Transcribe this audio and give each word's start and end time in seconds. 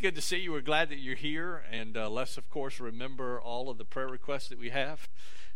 good 0.00 0.14
to 0.14 0.22
see 0.22 0.38
you. 0.38 0.52
We're 0.52 0.62
glad 0.62 0.88
that 0.88 0.98
you're 0.98 1.14
here. 1.14 1.62
And 1.70 1.94
uh, 1.94 2.08
let's, 2.08 2.38
of 2.38 2.48
course, 2.48 2.80
remember 2.80 3.38
all 3.38 3.68
of 3.68 3.76
the 3.76 3.84
prayer 3.84 4.08
requests 4.08 4.48
that 4.48 4.58
we 4.58 4.70
have. 4.70 5.10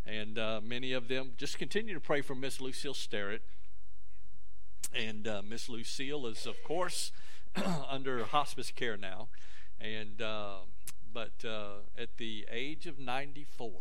And 0.05 0.37
uh, 0.37 0.61
many 0.63 0.93
of 0.93 1.07
them, 1.07 1.31
just 1.35 1.57
continue 1.57 1.95
to 1.95 1.99
pray 1.99 2.21
for 2.21 2.35
Miss 2.35 2.61
Lucille 2.61 2.93
Sterrett. 2.93 3.41
And 4.93 5.27
uh, 5.27 5.41
Miss 5.43 5.67
Lucille 5.67 6.27
is, 6.27 6.45
of 6.45 6.63
course, 6.63 7.11
under 7.89 8.23
hospice 8.23 8.69
care 8.69 8.97
now. 8.97 9.29
And, 9.81 10.21
uh, 10.21 10.57
but 11.11 11.43
uh, 11.43 11.77
at 11.97 12.17
the 12.17 12.45
age 12.51 12.85
of 12.85 12.99
94, 12.99 13.71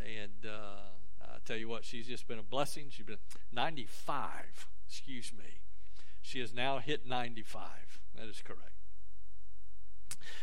and 0.00 0.46
uh, 0.48 1.24
I 1.24 1.38
tell 1.44 1.56
you 1.56 1.68
what, 1.68 1.84
she's 1.84 2.06
just 2.06 2.28
been 2.28 2.38
a 2.38 2.44
blessing. 2.44 2.86
She's 2.90 3.06
been 3.06 3.16
95, 3.52 4.68
excuse 4.86 5.32
me. 5.36 5.58
She 6.20 6.38
has 6.38 6.54
now 6.54 6.78
hit 6.78 7.08
95. 7.08 7.62
That 8.14 8.28
is 8.28 8.40
correct. 8.44 8.81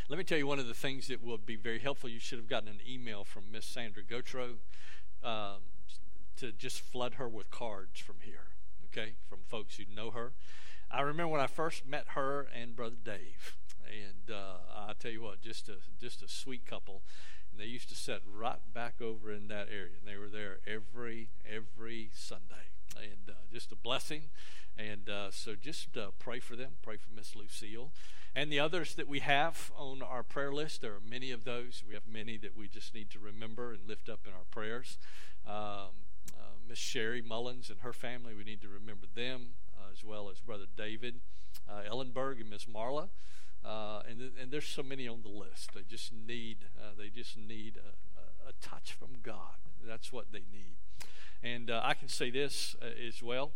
Let 0.07 0.18
me 0.18 0.23
tell 0.23 0.38
you 0.38 0.48
one 0.48 0.59
of 0.59 0.68
the 0.68 0.73
things 0.73 1.07
that 1.07 1.24
will 1.24 1.38
be 1.38 1.56
very 1.56 1.79
helpful. 1.79 2.10
You 2.10 2.20
should 2.20 2.39
have 2.39 2.47
gotten 2.47 2.70
an 2.70 2.79
email 2.87 3.24
from 3.24 3.51
Miss 3.51 3.65
Sandra 3.65 4.04
Gotro 4.04 4.56
um, 5.24 5.61
to 6.37 6.51
just 6.51 6.82
flood 6.82 7.15
her 7.15 7.28
with 7.28 7.50
cards 7.51 8.00
from 8.00 8.15
here, 8.23 8.47
okay, 8.86 9.14
from 9.29 9.39
folks 9.47 9.78
who 9.78 9.84
know 9.93 10.11
her. 10.11 10.34
I 10.92 11.01
remember 11.01 11.28
when 11.28 11.42
I 11.42 11.47
first 11.47 11.86
met 11.86 12.07
her 12.10 12.47
and 12.60 12.75
Brother 12.75 12.96
Dave, 13.04 13.56
and 13.86 14.36
uh, 14.36 14.57
I 14.75 14.93
tell 15.00 15.11
you 15.11 15.21
what, 15.21 15.42
just 15.42 15.70
a 15.70 15.78
just 16.00 16.23
a 16.23 16.28
sweet 16.28 16.65
couple. 16.65 17.04
And 17.51 17.59
they 17.59 17.65
used 17.65 17.89
to 17.89 17.96
sit 17.96 18.21
right 18.32 18.59
back 18.73 19.01
over 19.01 19.32
in 19.32 19.48
that 19.50 19.68
area, 19.70 19.93
and 20.00 20.07
they 20.07 20.18
were 20.18 20.29
there 20.29 20.59
every 20.65 21.29
every 21.48 22.09
Sunday, 22.14 22.73
and 22.96 23.29
uh, 23.29 23.34
just 23.52 23.71
a 23.71 23.75
blessing. 23.75 24.24
And 24.78 25.10
uh, 25.10 25.32
so 25.32 25.56
just 25.56 25.98
uh, 25.98 26.11
pray 26.20 26.39
for 26.39 26.56
them. 26.56 26.74
Pray 26.82 26.98
for 26.98 27.12
Miss 27.14 27.36
Lucille. 27.36 27.92
And 28.36 28.52
the 28.52 28.60
others 28.60 28.96
that 28.96 29.07
we 29.07 29.20
have 29.20 29.71
on 29.75 30.02
our 30.02 30.24
prayer 30.24 30.54
list, 30.54 30.82
there 30.82 30.93
are 30.93 31.02
many 31.06 31.32
of 31.32 31.43
those. 31.43 31.84
We 31.88 31.96
have 31.96 32.08
many 32.08 32.38
that 32.38 32.56
we 32.56 32.67
just 32.67 32.94
need 32.94 33.10
to 33.12 33.20
remember 33.20 33.73
and 33.73 33.88
lift 33.88 34.08
up 34.08 34.22
in 34.26 34.34
our 34.34 34.45
prayers. 34.52 34.98
Um, 35.45 36.06
uh, 36.38 36.56
Miss 36.67 36.78
Sherry 36.78 37.22
Mullins 37.22 37.70
and 37.70 37.80
her 37.82 37.92
family, 37.92 38.34
we 38.34 38.44
need 38.44 38.62
to 38.62 38.70
remember 38.70 39.08
them, 39.14 39.56
uh, 39.76 39.92
as 39.92 40.04
well 40.04 40.30
as 40.30 40.40
Brother 40.40 40.66
David 40.78 41.22
uh, 41.67 41.82
Ellenberg 41.92 42.40
and 42.40 42.50
Miss 42.50 42.66
Marla. 42.66 43.10
Uh, 43.66 44.02
and, 44.08 44.20
th- 44.20 44.32
and 44.42 44.52
there's 44.52 44.67
so 44.67 44.84
many 44.84 45.08
on 45.08 45.22
the 45.22 45.30
list. 45.30 45.72
They 45.73 45.82
just 45.82 46.14
need, 46.14 46.58
they 46.98 47.10
just 47.10 47.38
need 47.38 47.78
a, 47.78 48.48
a, 48.48 48.50
a, 48.50 48.54
touch 48.62 48.94
from 48.94 49.17
God. 49.22 49.58
That's 49.86 50.14
what 50.14 50.32
they 50.32 50.44
need. 50.52 50.78
And 51.42 51.72
I 51.72 51.94
can 51.94 52.08
say 52.08 52.30
this 52.30 52.76
as 53.08 53.23
well 53.23 53.52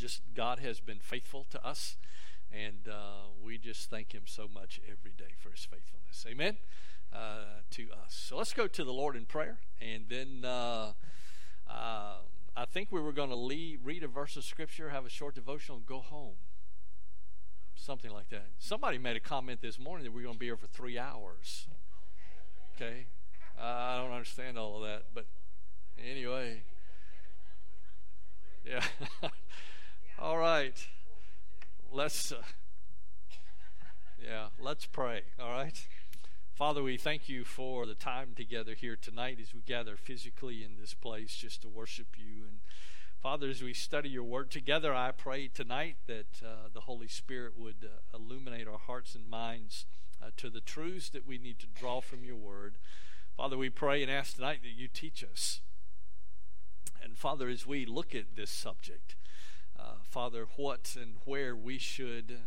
just 0.00 0.22
God 0.34 0.60
has 0.60 0.80
been 0.80 0.98
faithful 0.98 1.46
to 1.50 1.64
us, 1.64 1.98
and 2.50 2.88
uh, 2.88 3.28
we 3.44 3.58
just 3.58 3.90
thank 3.90 4.12
Him 4.12 4.22
so 4.24 4.48
much 4.52 4.80
every 4.86 5.12
day 5.12 5.34
for 5.38 5.50
His 5.50 5.60
faithfulness. 5.60 6.24
Amen. 6.26 6.56
Uh, 7.12 7.60
to 7.70 7.88
us. 7.92 8.14
So 8.28 8.38
let's 8.38 8.52
go 8.52 8.66
to 8.66 8.84
the 8.84 8.92
Lord 8.92 9.14
in 9.14 9.26
prayer, 9.26 9.58
and 9.80 10.04
then 10.08 10.44
uh, 10.44 10.92
uh 11.68 12.14
I 12.56 12.64
think 12.64 12.88
we 12.90 13.00
were 13.00 13.12
going 13.12 13.30
to 13.30 13.78
read 13.84 14.02
a 14.02 14.08
verse 14.08 14.36
of 14.36 14.44
Scripture, 14.44 14.90
have 14.90 15.06
a 15.06 15.10
short 15.10 15.34
devotional, 15.34 15.78
and 15.78 15.86
go 15.86 16.00
home. 16.00 16.34
Something 17.74 18.10
like 18.10 18.28
that. 18.30 18.46
Somebody 18.58 18.98
made 18.98 19.16
a 19.16 19.20
comment 19.20 19.60
this 19.62 19.78
morning 19.78 20.04
that 20.04 20.12
we're 20.12 20.22
going 20.22 20.34
to 20.34 20.38
be 20.38 20.46
here 20.46 20.56
for 20.56 20.66
three 20.66 20.98
hours. 20.98 21.68
Okay, 22.76 23.06
I 23.60 23.98
don't 23.98 24.12
understand 24.12 24.58
all 24.58 24.82
of 24.82 24.82
that, 24.82 25.04
but 25.14 25.26
anyway, 26.08 26.62
yeah. 28.64 28.84
All 30.18 30.38
right. 30.38 30.76
Let's, 31.92 32.30
uh, 32.30 32.42
yeah, 34.22 34.48
let's 34.60 34.86
pray. 34.86 35.22
All 35.40 35.50
right. 35.50 35.86
Father, 36.54 36.82
we 36.82 36.96
thank 36.96 37.28
you 37.28 37.44
for 37.44 37.86
the 37.86 37.94
time 37.94 38.34
together 38.36 38.74
here 38.74 38.96
tonight 38.96 39.38
as 39.40 39.54
we 39.54 39.62
gather 39.62 39.96
physically 39.96 40.62
in 40.62 40.76
this 40.78 40.92
place 40.94 41.34
just 41.34 41.62
to 41.62 41.68
worship 41.68 42.18
you. 42.18 42.44
And 42.46 42.60
Father, 43.22 43.48
as 43.48 43.62
we 43.62 43.72
study 43.72 44.10
your 44.10 44.24
word 44.24 44.50
together, 44.50 44.94
I 44.94 45.12
pray 45.12 45.48
tonight 45.48 45.96
that 46.06 46.42
uh, 46.44 46.68
the 46.72 46.80
Holy 46.80 47.08
Spirit 47.08 47.54
would 47.56 47.84
uh, 47.84 48.16
illuminate 48.16 48.68
our 48.68 48.78
hearts 48.78 49.14
and 49.14 49.28
minds 49.28 49.86
uh, 50.22 50.30
to 50.36 50.50
the 50.50 50.60
truths 50.60 51.08
that 51.10 51.26
we 51.26 51.38
need 51.38 51.58
to 51.60 51.66
draw 51.66 52.00
from 52.00 52.24
your 52.24 52.36
word. 52.36 52.76
Father, 53.36 53.56
we 53.56 53.70
pray 53.70 54.02
and 54.02 54.12
ask 54.12 54.34
tonight 54.36 54.60
that 54.62 54.76
you 54.76 54.86
teach 54.86 55.24
us. 55.24 55.60
And 57.02 57.16
Father, 57.16 57.48
as 57.48 57.66
we 57.66 57.86
look 57.86 58.14
at 58.14 58.36
this 58.36 58.50
subject, 58.50 59.16
uh, 59.78 59.94
Father, 60.02 60.46
what 60.56 60.96
and 61.00 61.14
where 61.24 61.56
we 61.56 61.78
should 61.78 62.38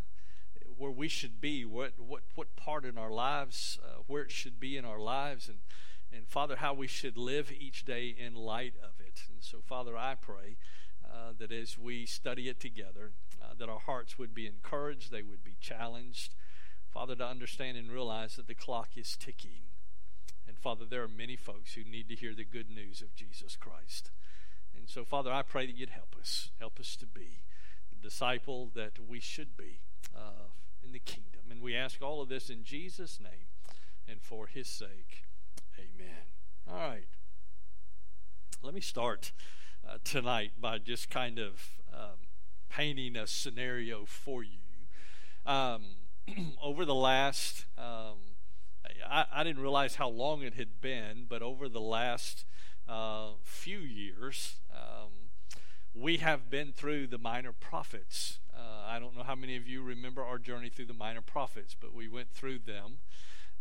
where 0.78 0.92
we 0.92 1.08
should 1.08 1.40
be, 1.40 1.66
what 1.66 1.94
what 1.98 2.24
what 2.36 2.56
part 2.56 2.86
in 2.86 2.98
our 2.98 3.12
lives, 3.12 3.80
uh, 3.84 4.02
where 4.08 4.24
it 4.24 4.32
should 4.32 4.60
be 4.60 4.78
in 4.78 4.86
our 4.86 5.00
lives, 5.00 5.48
and 5.48 5.60
and 6.16 6.28
Father, 6.28 6.58
how 6.58 6.74
we 6.74 6.88
should 6.88 7.18
live 7.18 7.52
each 7.52 7.86
day 7.86 8.16
in 8.18 8.36
light 8.36 8.76
of 8.84 9.00
it. 9.00 9.24
And 9.30 9.42
so, 9.42 9.60
Father, 9.66 9.98
I 9.98 10.16
pray 10.16 10.58
uh, 11.04 11.34
that 11.40 11.52
as 11.52 11.78
we 11.78 12.06
study 12.06 12.50
it 12.50 12.60
together, 12.60 13.12
uh, 13.42 13.54
that 13.58 13.70
our 13.70 13.80
hearts 13.80 14.20
would 14.20 14.34
be 14.34 14.46
encouraged, 14.46 15.12
they 15.12 15.24
would 15.24 15.44
be 15.44 15.58
challenged, 15.60 16.36
Father, 16.92 17.16
to 17.16 17.26
understand 17.26 17.78
and 17.78 17.92
realize 17.92 18.36
that 18.36 18.48
the 18.48 18.54
clock 18.54 18.90
is 18.96 19.18
ticking. 19.18 19.70
And 20.48 20.58
Father, 20.58 20.86
there 20.86 21.04
are 21.04 21.08
many 21.08 21.36
folks 21.36 21.74
who 21.74 21.84
need 21.84 22.10
to 22.10 22.16
hear 22.16 22.36
the 22.36 22.46
good 22.46 22.70
news 22.70 23.02
of 23.02 23.16
Jesus 23.16 23.56
Christ. 23.56 24.12
And 24.84 24.90
so, 24.90 25.06
Father, 25.06 25.32
I 25.32 25.44
pray 25.44 25.66
that 25.66 25.78
you'd 25.78 25.92
help 25.92 26.14
us. 26.20 26.50
Help 26.60 26.78
us 26.78 26.98
to 26.98 27.06
be 27.06 27.46
the 27.90 27.96
disciple 27.96 28.70
that 28.76 29.00
we 29.00 29.22
should 29.22 29.56
be 29.56 29.80
uh, 30.14 30.50
in 30.84 30.92
the 30.92 31.00
kingdom. 31.00 31.44
And 31.50 31.62
we 31.62 31.74
ask 31.74 32.02
all 32.02 32.22
of 32.22 32.28
this 32.28 32.50
in 32.50 32.66
Jesus' 32.66 33.18
name 33.18 33.48
and 34.10 34.22
for 34.22 34.48
his 34.48 34.68
sake. 34.68 35.24
Amen. 35.80 36.26
All 36.70 36.76
right. 36.76 37.08
Let 38.62 38.74
me 38.74 38.82
start 38.82 39.32
uh, 39.88 40.00
tonight 40.04 40.52
by 40.60 40.80
just 40.80 41.10
kind 41.10 41.40
of 41.40 41.80
um, 41.94 42.28
painting 42.68 43.16
a 43.16 43.26
scenario 43.26 44.04
for 44.04 44.44
you. 44.44 44.90
Um, 45.46 45.86
over 46.62 46.84
the 46.84 46.94
last, 46.94 47.68
um, 47.78 48.18
I, 49.10 49.28
I, 49.32 49.44
didn't 49.46 49.62
realize 49.62 49.96
how 49.96 50.10
long 50.10 50.42
it 50.42 50.56
had 50.56 50.82
been, 50.82 51.26
but 51.30 51.42
over 51.42 51.70
the 51.70 51.80
last 51.80 52.44
uh, 52.88 53.30
few 53.44 53.78
years, 53.78 54.58
um, 54.84 55.12
we 55.94 56.18
have 56.18 56.50
been 56.50 56.74
through 56.74 57.08
the 57.08 57.18
minor 57.18 57.52
prophets. 57.52 58.40
Uh, 58.56 58.86
I 58.88 59.00
don't 59.00 59.16
know 59.16 59.24
how 59.24 59.36
many 59.36 59.56
of 59.56 59.68
you 59.68 59.82
remember 59.82 60.24
our 60.24 60.38
journey 60.38 60.70
through 60.70 60.88
the 60.88 60.94
minor 60.94 61.22
prophets, 61.22 61.76
but 61.80 61.94
we 61.94 62.08
went 62.08 62.32
through 62.32 62.60
them. 62.60 63.00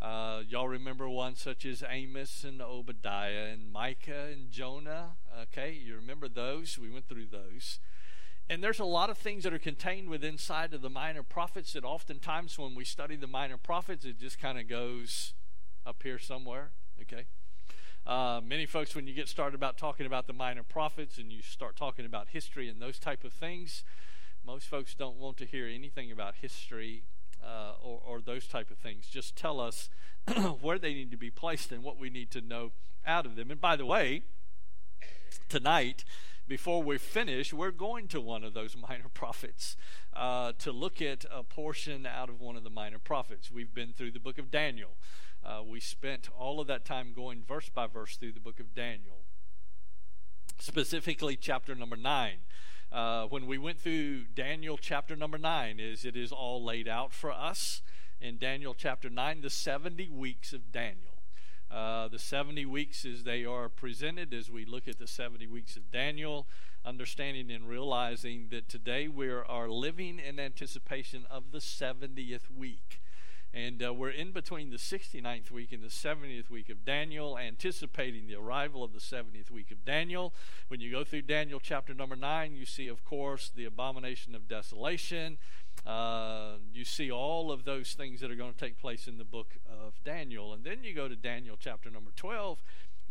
Uh, 0.00 0.42
y'all 0.48 0.68
remember 0.68 1.08
ones 1.08 1.40
such 1.40 1.64
as 1.64 1.84
Amos 1.88 2.42
and 2.42 2.60
Obadiah 2.60 3.46
and 3.52 3.70
Micah 3.70 4.28
and 4.32 4.50
Jonah? 4.50 5.12
Okay, 5.42 5.72
you 5.72 5.94
remember 5.94 6.28
those? 6.28 6.78
We 6.78 6.90
went 6.90 7.08
through 7.08 7.26
those. 7.26 7.78
And 8.50 8.62
there's 8.62 8.80
a 8.80 8.84
lot 8.84 9.10
of 9.10 9.16
things 9.16 9.44
that 9.44 9.54
are 9.54 9.58
contained 9.58 10.08
within 10.08 10.32
inside 10.32 10.74
of 10.74 10.82
the 10.82 10.90
minor 10.90 11.22
prophets 11.22 11.72
that 11.74 11.84
oftentimes 11.84 12.58
when 12.58 12.74
we 12.74 12.84
study 12.84 13.14
the 13.14 13.28
minor 13.28 13.56
prophets, 13.56 14.04
it 14.04 14.18
just 14.18 14.38
kind 14.40 14.58
of 14.58 14.68
goes 14.68 15.34
up 15.86 16.02
here 16.02 16.18
somewhere. 16.18 16.72
Okay? 17.00 17.26
Uh, 18.04 18.40
many 18.44 18.66
folks, 18.66 18.96
when 18.96 19.06
you 19.06 19.14
get 19.14 19.28
started 19.28 19.54
about 19.54 19.78
talking 19.78 20.06
about 20.06 20.26
the 20.26 20.32
minor 20.32 20.64
prophets 20.64 21.18
and 21.18 21.30
you 21.30 21.40
start 21.40 21.76
talking 21.76 22.04
about 22.04 22.28
history 22.28 22.68
and 22.68 22.82
those 22.82 22.98
type 22.98 23.22
of 23.22 23.32
things, 23.32 23.84
most 24.44 24.66
folks 24.66 24.94
don't 24.94 25.16
want 25.16 25.36
to 25.36 25.46
hear 25.46 25.68
anything 25.68 26.10
about 26.10 26.34
history 26.40 27.04
uh, 27.44 27.74
or, 27.80 28.00
or, 28.04 28.20
those 28.20 28.46
type 28.46 28.70
of 28.70 28.78
things. 28.78 29.06
Just 29.06 29.36
tell 29.36 29.60
us 29.60 29.88
where 30.60 30.78
they 30.78 30.94
need 30.94 31.10
to 31.10 31.16
be 31.16 31.30
placed 31.30 31.72
and 31.72 31.82
what 31.82 31.98
we 31.98 32.08
need 32.08 32.30
to 32.32 32.40
know 32.40 32.72
out 33.04 33.26
of 33.26 33.36
them. 33.36 33.50
And 33.50 33.60
by 33.60 33.74
the 33.74 33.86
way, 33.86 34.22
tonight, 35.48 36.04
before 36.46 36.82
we 36.82 36.98
finish, 36.98 37.52
we're 37.52 37.70
going 37.70 38.08
to 38.08 38.20
one 38.20 38.44
of 38.44 38.54
those 38.54 38.76
minor 38.88 39.08
prophets 39.12 39.76
uh, 40.12 40.52
to 40.58 40.72
look 40.72 41.00
at 41.00 41.24
a 41.32 41.42
portion 41.42 42.06
out 42.06 42.28
of 42.28 42.40
one 42.40 42.56
of 42.56 42.64
the 42.64 42.70
minor 42.70 42.98
prophets. 42.98 43.50
We've 43.50 43.72
been 43.72 43.92
through 43.92 44.12
the 44.12 44.20
book 44.20 44.38
of 44.38 44.50
Daniel. 44.50 44.96
Uh, 45.44 45.62
we 45.62 45.80
spent 45.80 46.28
all 46.38 46.60
of 46.60 46.66
that 46.68 46.84
time 46.84 47.12
going 47.14 47.42
verse 47.42 47.68
by 47.68 47.86
verse 47.86 48.16
through 48.16 48.32
the 48.32 48.40
book 48.40 48.60
of 48.60 48.74
Daniel, 48.74 49.24
specifically 50.58 51.36
chapter 51.36 51.74
number 51.74 51.96
nine. 51.96 52.38
Uh, 52.92 53.26
when 53.26 53.46
we 53.46 53.58
went 53.58 53.80
through 53.80 54.24
Daniel 54.34 54.76
chapter 54.76 55.16
number 55.16 55.38
nine, 55.38 55.80
is 55.80 56.04
it 56.04 56.16
is 56.16 56.30
all 56.30 56.62
laid 56.62 56.86
out 56.86 57.12
for 57.12 57.32
us 57.32 57.82
in 58.20 58.38
Daniel 58.38 58.74
chapter 58.74 59.10
nine, 59.10 59.40
the 59.40 59.50
seventy 59.50 60.08
weeks 60.08 60.52
of 60.52 60.70
Daniel. 60.70 61.12
Uh, 61.72 62.06
the 62.06 62.18
70 62.18 62.66
weeks 62.66 63.06
as 63.06 63.24
they 63.24 63.46
are 63.46 63.66
presented 63.70 64.34
as 64.34 64.50
we 64.50 64.66
look 64.66 64.86
at 64.86 64.98
the 64.98 65.06
70 65.06 65.46
weeks 65.46 65.74
of 65.74 65.90
Daniel, 65.90 66.46
understanding 66.84 67.50
and 67.50 67.66
realizing 67.66 68.48
that 68.50 68.68
today 68.68 69.08
we 69.08 69.30
are 69.30 69.70
living 69.70 70.18
in 70.18 70.38
anticipation 70.38 71.24
of 71.30 71.44
the 71.50 71.60
70th 71.60 72.54
week. 72.54 73.00
And 73.54 73.84
uh, 73.84 73.92
we're 73.92 74.10
in 74.10 74.32
between 74.32 74.70
the 74.70 74.78
69th 74.78 75.50
week 75.50 75.72
and 75.72 75.82
the 75.82 75.88
70th 75.88 76.48
week 76.48 76.70
of 76.70 76.86
Daniel, 76.86 77.36
anticipating 77.36 78.26
the 78.26 78.34
arrival 78.34 78.82
of 78.82 78.94
the 78.94 78.98
70th 78.98 79.50
week 79.50 79.70
of 79.70 79.84
Daniel. 79.84 80.32
When 80.68 80.80
you 80.80 80.90
go 80.90 81.04
through 81.04 81.22
Daniel 81.22 81.60
chapter 81.60 81.92
number 81.92 82.16
9, 82.16 82.54
you 82.54 82.64
see, 82.64 82.88
of 82.88 83.04
course, 83.04 83.50
the 83.54 83.66
abomination 83.66 84.34
of 84.34 84.48
desolation. 84.48 85.36
Uh, 85.86 86.54
you 86.72 86.84
see 86.84 87.10
all 87.10 87.52
of 87.52 87.64
those 87.64 87.92
things 87.92 88.20
that 88.20 88.30
are 88.30 88.36
going 88.36 88.54
to 88.54 88.58
take 88.58 88.78
place 88.78 89.06
in 89.06 89.18
the 89.18 89.24
book 89.24 89.58
of 89.68 90.02
Daniel. 90.02 90.54
And 90.54 90.64
then 90.64 90.82
you 90.82 90.94
go 90.94 91.08
to 91.08 91.16
Daniel 91.16 91.56
chapter 91.58 91.90
number 91.90 92.12
12. 92.16 92.62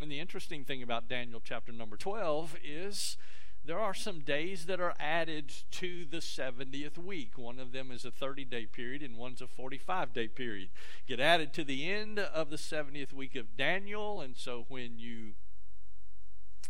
And 0.02 0.12
the 0.12 0.20
interesting 0.20 0.64
thing 0.64 0.82
about 0.82 1.08
Daniel 1.08 1.42
chapter 1.44 1.72
number 1.72 1.98
12 1.98 2.58
is 2.64 3.18
there 3.64 3.80
are 3.80 3.94
some 3.94 4.20
days 4.22 4.66
that 4.66 4.80
are 4.80 4.96
added 5.00 5.54
to 5.72 6.06
the 6.06 6.18
70th 6.18 6.98
week. 6.98 7.38
One 7.38 7.60
of 7.60 7.72
them 7.72 7.92
is 7.92 8.04
a 8.06 8.12
30 8.12 8.46
day 8.46 8.66
period, 8.66 9.04
and 9.04 9.18
one's 9.18 9.42
a 9.42 9.48
45 9.48 10.14
day 10.14 10.28
period. 10.28 10.70
Get 11.08 11.20
added 11.20 11.54
to 11.54 11.64
the 11.64 11.90
end 11.90 12.18
of 12.18 12.50
the 12.50 12.58
70th 12.58 13.14
week 13.14 13.36
of 13.36 13.56
Daniel, 13.56 14.22
and 14.22 14.36
so 14.36 14.66
when 14.68 14.98
you 14.98 15.34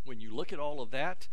when 0.04 0.20
you 0.20 0.34
look 0.34 0.52
at 0.52 0.60
all 0.60 0.82
of 0.82 0.92
that, 0.92 1.28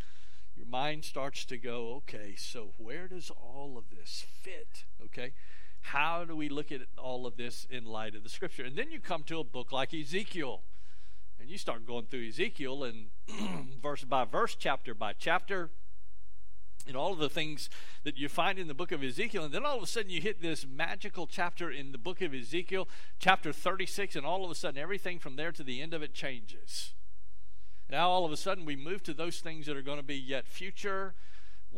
your 0.55 0.67
mind 0.67 1.05
starts 1.05 1.45
to 1.47 1.57
go, 1.57 1.95
okay, 1.97 2.35
so 2.37 2.75
where 2.77 3.09
does 3.09 3.31
all 3.31 3.77
of 3.79 3.85
this 3.91 4.27
fit? 4.43 4.85
Okay, 5.05 5.33
how 5.81 6.25
do 6.25 6.37
we 6.37 6.49
look 6.49 6.71
at 6.71 6.83
all 6.97 7.27
of 7.27 7.37
this 7.37 7.67
in 7.71 7.85
light 7.85 8.15
of 8.15 8.23
the 8.23 8.29
scripture? 8.29 8.65
And 8.65 8.77
then 8.77 8.91
you 8.91 9.01
come 9.01 9.23
to 9.25 9.41
a 9.41 9.45
book 9.45 9.73
like 9.73 9.95
Ezekiel. 9.95 10.63
And 11.41 11.49
you 11.49 11.59
start 11.59 11.87
going 11.87 12.07
through 12.07 12.27
Ezekiel 12.29 12.85
and 12.85 13.07
verse 13.83 14.05
by 14.05 14.25
verse, 14.25 14.57
chapter 14.59 14.95
by 14.95 15.13
chapter, 15.13 15.71
and 16.87 16.97
all 16.97 17.13
of 17.13 17.19
the 17.19 17.29
things 17.29 17.69
that 18.03 18.17
you 18.17 18.29
find 18.29 18.59
in 18.59 18.67
the 18.67 18.75
book 18.75 18.93
of 18.93 19.05
Ezekiel. 19.05 19.45
And 19.45 19.55
then 19.55 19.65
all 19.65 19.77
of 19.77 19.83
a 19.83 19.87
sudden 19.87 20.11
you 20.11 20.21
hit 20.21 20.43
this 20.43 20.67
magical 20.67 21.27
chapter 21.27 21.71
in 21.71 21.93
the 21.93 21.99
book 21.99 22.21
of 22.23 22.35
Ezekiel, 22.35 22.89
chapter 23.19 23.53
36, 23.53 24.17
and 24.17 24.27
all 24.27 24.45
of 24.45 24.51
a 24.51 24.55
sudden 24.55 24.81
everything 24.81 25.19
from 25.19 25.37
there 25.37 25.53
to 25.53 25.63
the 25.63 25.81
end 25.81 25.95
of 25.95 26.03
it 26.03 26.15
changes. 26.15 26.95
Now 27.91 28.09
all 28.09 28.25
of 28.25 28.33
a 28.33 28.37
sudden 28.37 28.65
we 28.65 28.77
move 28.77 29.03
to 29.05 29.15
those 29.15 29.41
things 29.41 29.67
that 29.67 29.77
are 29.77 29.83
going 29.83 29.99
to 29.99 30.03
be 30.03 30.17
yet 30.17 30.49
future 30.49 31.15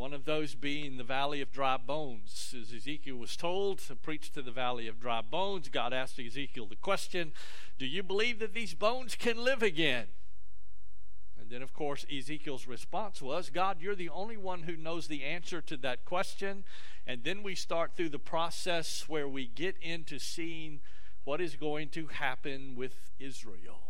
one 0.00 0.14
of 0.14 0.24
those 0.24 0.54
being 0.54 0.96
the 0.96 1.04
valley 1.04 1.42
of 1.42 1.52
dry 1.52 1.76
bones. 1.76 2.54
As 2.58 2.72
Ezekiel 2.72 3.16
was 3.16 3.36
told 3.36 3.80
to 3.80 3.94
preach 3.94 4.32
to 4.32 4.40
the 4.40 4.50
valley 4.50 4.88
of 4.88 4.98
dry 4.98 5.20
bones, 5.20 5.68
God 5.68 5.92
asked 5.92 6.18
Ezekiel 6.18 6.64
the 6.64 6.74
question 6.74 7.32
Do 7.78 7.84
you 7.84 8.02
believe 8.02 8.38
that 8.38 8.54
these 8.54 8.72
bones 8.72 9.14
can 9.14 9.36
live 9.36 9.62
again? 9.62 10.06
And 11.38 11.50
then, 11.50 11.60
of 11.60 11.74
course, 11.74 12.06
Ezekiel's 12.10 12.66
response 12.66 13.20
was 13.20 13.50
God, 13.50 13.82
you're 13.82 13.94
the 13.94 14.08
only 14.08 14.38
one 14.38 14.62
who 14.62 14.74
knows 14.74 15.06
the 15.06 15.22
answer 15.22 15.60
to 15.60 15.76
that 15.76 16.06
question. 16.06 16.64
And 17.06 17.22
then 17.22 17.42
we 17.42 17.54
start 17.54 17.90
through 17.94 18.08
the 18.08 18.18
process 18.18 19.04
where 19.06 19.28
we 19.28 19.48
get 19.48 19.76
into 19.82 20.18
seeing 20.18 20.80
what 21.24 21.42
is 21.42 21.56
going 21.56 21.90
to 21.90 22.06
happen 22.06 22.74
with 22.74 23.10
Israel. 23.18 23.89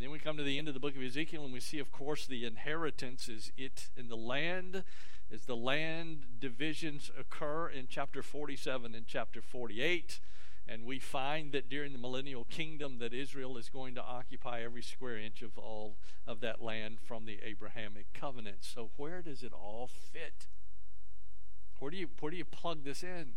And 0.00 0.06
then 0.06 0.12
we 0.12 0.18
come 0.18 0.38
to 0.38 0.42
the 0.42 0.56
end 0.56 0.66
of 0.66 0.72
the 0.72 0.80
book 0.80 0.96
of 0.96 1.02
Ezekiel 1.02 1.44
and 1.44 1.52
we 1.52 1.60
see, 1.60 1.78
of 1.78 1.92
course, 1.92 2.26
the 2.26 2.46
inheritance 2.46 3.28
is 3.28 3.52
it 3.58 3.90
in 3.98 4.08
the 4.08 4.16
land, 4.16 4.82
as 5.30 5.44
the 5.44 5.54
land 5.54 6.40
divisions 6.40 7.10
occur 7.18 7.68
in 7.68 7.86
chapter 7.86 8.22
47 8.22 8.94
and 8.94 9.06
chapter 9.06 9.42
48. 9.42 10.18
And 10.66 10.86
we 10.86 10.98
find 10.98 11.52
that 11.52 11.68
during 11.68 11.92
the 11.92 11.98
millennial 11.98 12.44
kingdom 12.44 12.98
that 13.00 13.12
Israel 13.12 13.58
is 13.58 13.68
going 13.68 13.94
to 13.94 14.02
occupy 14.02 14.62
every 14.62 14.80
square 14.80 15.18
inch 15.18 15.42
of 15.42 15.58
all 15.58 15.98
of 16.26 16.40
that 16.40 16.62
land 16.62 16.96
from 16.98 17.26
the 17.26 17.38
Abrahamic 17.44 18.06
covenant. 18.14 18.60
So 18.60 18.88
where 18.96 19.20
does 19.20 19.42
it 19.42 19.52
all 19.52 19.86
fit? 19.86 20.46
Where 21.78 21.90
do 21.90 21.98
you 21.98 22.08
where 22.20 22.30
do 22.30 22.38
you 22.38 22.46
plug 22.46 22.84
this 22.84 23.02
in? 23.02 23.34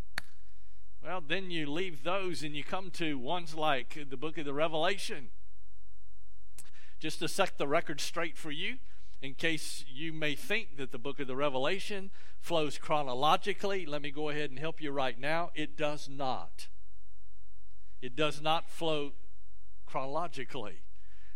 Well, 1.03 1.19
then 1.19 1.51
you 1.51 1.69
leave 1.69 2.05
those 2.05 2.41
and 2.41 2.55
you 2.55 2.63
come 2.63 2.89
to 2.91 3.17
ones 3.17 3.53
like 3.53 4.07
the 4.09 4.15
book 4.15 4.37
of 4.37 4.45
the 4.45 4.53
Revelation 4.53 5.31
just 6.99 7.19
to 7.19 7.27
set 7.27 7.57
the 7.57 7.67
record 7.67 7.99
straight 7.99 8.37
for 8.37 8.51
you, 8.51 8.77
in 9.21 9.33
case 9.33 9.85
you 9.87 10.11
may 10.11 10.35
think 10.35 10.77
that 10.77 10.91
the 10.91 10.97
book 10.97 11.19
of 11.19 11.27
the 11.27 11.35
Revelation 11.35 12.11
flows 12.39 12.77
chronologically, 12.77 13.85
let 13.85 14.01
me 14.01 14.11
go 14.11 14.29
ahead 14.29 14.49
and 14.49 14.59
help 14.59 14.81
you 14.81 14.91
right 14.91 15.17
now. 15.17 15.51
It 15.55 15.77
does 15.77 16.09
not. 16.09 16.67
It 18.01 18.17
does 18.17 18.41
not 18.41 18.69
flow 18.69 19.13
chronologically. 19.85 20.81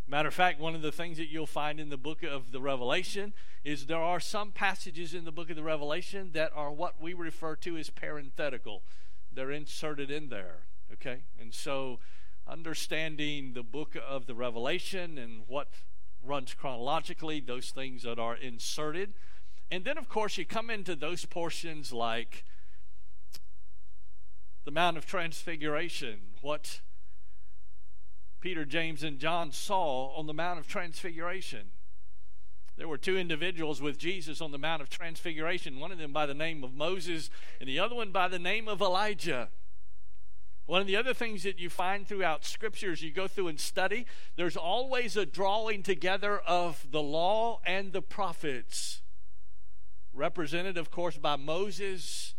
Matter 0.05 0.27
of 0.27 0.33
fact, 0.33 0.59
one 0.59 0.75
of 0.75 0.81
the 0.81 0.91
things 0.91 1.17
that 1.17 1.29
you'll 1.29 1.45
find 1.45 1.79
in 1.79 1.89
the 1.89 1.97
book 1.97 2.23
of 2.23 2.51
the 2.51 2.61
Revelation 2.61 3.33
is 3.63 3.85
there 3.85 3.97
are 3.97 4.19
some 4.19 4.51
passages 4.51 5.13
in 5.13 5.25
the 5.25 5.31
book 5.31 5.49
of 5.49 5.55
the 5.55 5.63
Revelation 5.63 6.31
that 6.33 6.51
are 6.55 6.71
what 6.71 7.01
we 7.01 7.13
refer 7.13 7.55
to 7.57 7.77
as 7.77 7.89
parenthetical. 7.89 8.83
They're 9.31 9.51
inserted 9.51 10.09
in 10.09 10.29
there. 10.29 10.59
Okay? 10.93 11.23
And 11.39 11.53
so 11.53 11.99
understanding 12.47 13.53
the 13.53 13.63
book 13.63 13.95
of 14.07 14.25
the 14.25 14.35
Revelation 14.35 15.17
and 15.17 15.43
what 15.47 15.69
runs 16.23 16.53
chronologically, 16.53 17.39
those 17.39 17.71
things 17.71 18.03
that 18.03 18.19
are 18.19 18.35
inserted. 18.35 19.13
And 19.69 19.83
then, 19.83 19.97
of 19.97 20.09
course, 20.09 20.37
you 20.37 20.45
come 20.45 20.69
into 20.69 20.95
those 20.95 21.25
portions 21.25 21.91
like 21.91 22.45
the 24.65 24.71
Mount 24.71 24.97
of 24.97 25.05
Transfiguration, 25.05 26.19
what 26.41 26.81
Peter, 28.39 28.65
James, 28.65 29.03
and 29.03 29.19
John 29.19 29.51
saw 29.51 30.15
on 30.15 30.27
the 30.27 30.33
Mount 30.33 30.59
of 30.59 30.67
Transfiguration. 30.67 31.71
There 32.77 32.87
were 32.87 32.97
two 32.97 33.17
individuals 33.17 33.81
with 33.81 33.97
Jesus 33.97 34.39
on 34.39 34.51
the 34.51 34.57
Mount 34.57 34.81
of 34.81 34.89
Transfiguration, 34.89 35.79
one 35.79 35.91
of 35.91 35.97
them 35.97 36.13
by 36.13 36.27
the 36.27 36.33
name 36.35 36.63
of 36.63 36.73
Moses, 36.73 37.29
and 37.59 37.67
the 37.67 37.79
other 37.79 37.95
one 37.95 38.11
by 38.11 38.27
the 38.27 38.39
name 38.39 38.67
of 38.67 38.81
Elijah. 38.81 39.49
One 40.67 40.81
of 40.81 40.87
the 40.87 40.97
other 40.97 41.13
things 41.13 41.43
that 41.43 41.59
you 41.59 41.69
find 41.69 42.05
throughout 42.05 42.43
scriptures 42.43 43.01
you 43.01 43.09
go 43.09 43.29
through 43.29 43.47
and 43.47 43.59
study, 43.59 44.05
there's 44.35 44.57
always 44.57 45.15
a 45.15 45.25
drawing 45.25 45.81
together 45.81 46.39
of 46.39 46.85
the 46.91 47.01
law 47.01 47.61
and 47.65 47.93
the 47.93 48.01
prophets, 48.01 49.01
represented, 50.13 50.77
of 50.77 50.91
course, 50.91 51.17
by 51.17 51.37
Moses 51.37 52.35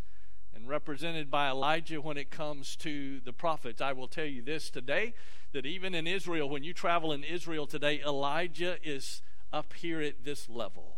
and 0.54 0.68
represented 0.68 1.30
by 1.30 1.48
Elijah 1.48 2.02
when 2.02 2.18
it 2.18 2.30
comes 2.30 2.76
to 2.76 3.20
the 3.20 3.32
prophets. 3.32 3.80
I 3.80 3.92
will 3.94 4.08
tell 4.08 4.26
you 4.26 4.42
this 4.42 4.68
today 4.68 5.14
that 5.52 5.64
even 5.64 5.94
in 5.94 6.06
Israel, 6.06 6.50
when 6.50 6.62
you 6.62 6.74
travel 6.74 7.12
in 7.12 7.24
Israel 7.24 7.66
today, 7.66 8.02
Elijah 8.06 8.76
is 8.86 9.22
up 9.54 9.72
here 9.72 10.02
at 10.02 10.26
this 10.26 10.50
level. 10.50 10.96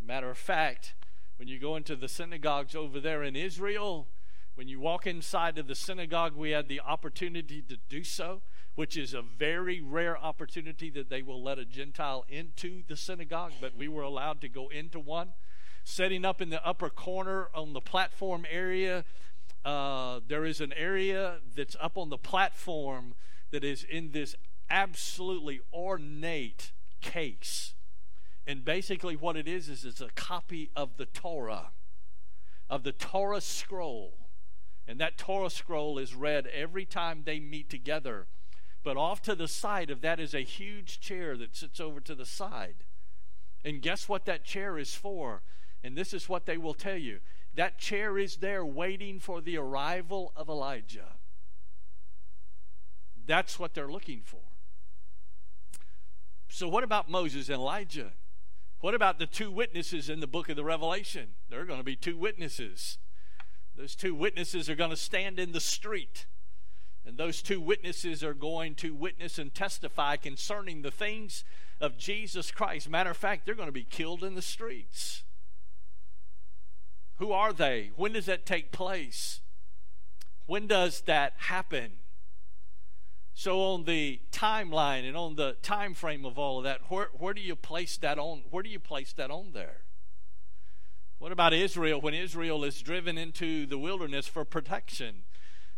Matter 0.00 0.30
of 0.30 0.38
fact, 0.38 0.94
when 1.36 1.48
you 1.48 1.58
go 1.58 1.74
into 1.74 1.96
the 1.96 2.08
synagogues 2.08 2.76
over 2.76 3.00
there 3.00 3.24
in 3.24 3.34
Israel, 3.34 4.06
when 4.60 4.68
you 4.68 4.78
walk 4.78 5.06
inside 5.06 5.56
of 5.56 5.68
the 5.68 5.74
synagogue, 5.74 6.36
we 6.36 6.50
had 6.50 6.68
the 6.68 6.82
opportunity 6.82 7.62
to 7.62 7.78
do 7.88 8.04
so, 8.04 8.42
which 8.74 8.94
is 8.94 9.14
a 9.14 9.22
very 9.22 9.80
rare 9.80 10.18
opportunity 10.18 10.90
that 10.90 11.08
they 11.08 11.22
will 11.22 11.42
let 11.42 11.58
a 11.58 11.64
Gentile 11.64 12.26
into 12.28 12.82
the 12.86 12.94
synagogue, 12.94 13.52
but 13.58 13.74
we 13.74 13.88
were 13.88 14.02
allowed 14.02 14.42
to 14.42 14.50
go 14.50 14.68
into 14.68 15.00
one. 15.00 15.30
Setting 15.82 16.26
up 16.26 16.42
in 16.42 16.50
the 16.50 16.62
upper 16.62 16.90
corner 16.90 17.48
on 17.54 17.72
the 17.72 17.80
platform 17.80 18.44
area, 18.50 19.06
uh, 19.64 20.20
there 20.28 20.44
is 20.44 20.60
an 20.60 20.74
area 20.74 21.38
that's 21.56 21.74
up 21.80 21.96
on 21.96 22.10
the 22.10 22.18
platform 22.18 23.14
that 23.52 23.64
is 23.64 23.82
in 23.82 24.10
this 24.10 24.36
absolutely 24.68 25.62
ornate 25.72 26.72
case. 27.00 27.72
And 28.46 28.62
basically, 28.62 29.16
what 29.16 29.38
it 29.38 29.48
is, 29.48 29.70
is 29.70 29.86
it's 29.86 30.02
a 30.02 30.10
copy 30.14 30.68
of 30.76 30.98
the 30.98 31.06
Torah, 31.06 31.70
of 32.68 32.82
the 32.82 32.92
Torah 32.92 33.40
scroll. 33.40 34.18
And 34.90 34.98
that 34.98 35.16
Torah 35.16 35.50
scroll 35.50 35.98
is 35.98 36.16
read 36.16 36.48
every 36.48 36.84
time 36.84 37.22
they 37.22 37.38
meet 37.38 37.70
together. 37.70 38.26
But 38.82 38.96
off 38.96 39.22
to 39.22 39.36
the 39.36 39.46
side 39.46 39.88
of 39.88 40.00
that 40.00 40.18
is 40.18 40.34
a 40.34 40.40
huge 40.40 40.98
chair 40.98 41.36
that 41.36 41.54
sits 41.54 41.78
over 41.78 42.00
to 42.00 42.12
the 42.12 42.26
side. 42.26 42.82
And 43.64 43.82
guess 43.82 44.08
what 44.08 44.24
that 44.24 44.42
chair 44.42 44.78
is 44.78 44.92
for? 44.92 45.42
And 45.84 45.96
this 45.96 46.12
is 46.12 46.28
what 46.28 46.44
they 46.44 46.58
will 46.58 46.74
tell 46.74 46.96
you 46.96 47.20
that 47.54 47.78
chair 47.78 48.18
is 48.18 48.38
there 48.38 48.66
waiting 48.66 49.20
for 49.20 49.40
the 49.40 49.56
arrival 49.58 50.32
of 50.34 50.48
Elijah. 50.48 51.12
That's 53.24 53.60
what 53.60 53.74
they're 53.74 53.92
looking 53.92 54.22
for. 54.24 54.40
So, 56.48 56.66
what 56.66 56.82
about 56.82 57.08
Moses 57.08 57.48
and 57.48 57.58
Elijah? 57.58 58.10
What 58.80 58.96
about 58.96 59.20
the 59.20 59.26
two 59.26 59.52
witnesses 59.52 60.08
in 60.08 60.18
the 60.18 60.26
book 60.26 60.48
of 60.48 60.56
the 60.56 60.64
Revelation? 60.64 61.34
There 61.48 61.60
are 61.60 61.64
going 61.64 61.78
to 61.78 61.84
be 61.84 61.94
two 61.94 62.16
witnesses. 62.16 62.98
Those 63.80 63.94
two 63.94 64.14
witnesses 64.14 64.68
are 64.68 64.74
going 64.74 64.90
to 64.90 64.96
stand 64.96 65.38
in 65.38 65.52
the 65.52 65.60
street. 65.60 66.26
And 67.06 67.16
those 67.16 67.40
two 67.40 67.62
witnesses 67.62 68.22
are 68.22 68.34
going 68.34 68.74
to 68.74 68.94
witness 68.94 69.38
and 69.38 69.54
testify 69.54 70.16
concerning 70.16 70.82
the 70.82 70.90
things 70.90 71.44
of 71.80 71.96
Jesus 71.96 72.50
Christ. 72.50 72.90
Matter 72.90 73.08
of 73.08 73.16
fact, 73.16 73.46
they're 73.46 73.54
going 73.54 73.68
to 73.68 73.72
be 73.72 73.84
killed 73.84 74.22
in 74.22 74.34
the 74.34 74.42
streets. 74.42 75.22
Who 77.16 77.32
are 77.32 77.54
they? 77.54 77.90
When 77.96 78.12
does 78.12 78.26
that 78.26 78.44
take 78.44 78.70
place? 78.70 79.40
When 80.44 80.66
does 80.66 81.00
that 81.02 81.32
happen? 81.38 81.92
So 83.32 83.62
on 83.62 83.84
the 83.84 84.20
timeline 84.30 85.08
and 85.08 85.16
on 85.16 85.36
the 85.36 85.56
time 85.62 85.94
frame 85.94 86.26
of 86.26 86.38
all 86.38 86.58
of 86.58 86.64
that, 86.64 86.82
where, 86.90 87.08
where 87.14 87.32
do 87.32 87.40
you 87.40 87.56
place 87.56 87.96
that 87.96 88.18
on? 88.18 88.42
Where 88.50 88.62
do 88.62 88.68
you 88.68 88.78
place 88.78 89.14
that 89.14 89.30
on 89.30 89.52
there? 89.54 89.84
What 91.20 91.32
about 91.32 91.52
Israel 91.52 92.00
when 92.00 92.14
Israel 92.14 92.64
is 92.64 92.80
driven 92.80 93.18
into 93.18 93.66
the 93.66 93.76
wilderness 93.76 94.26
for 94.26 94.42
protection? 94.46 95.24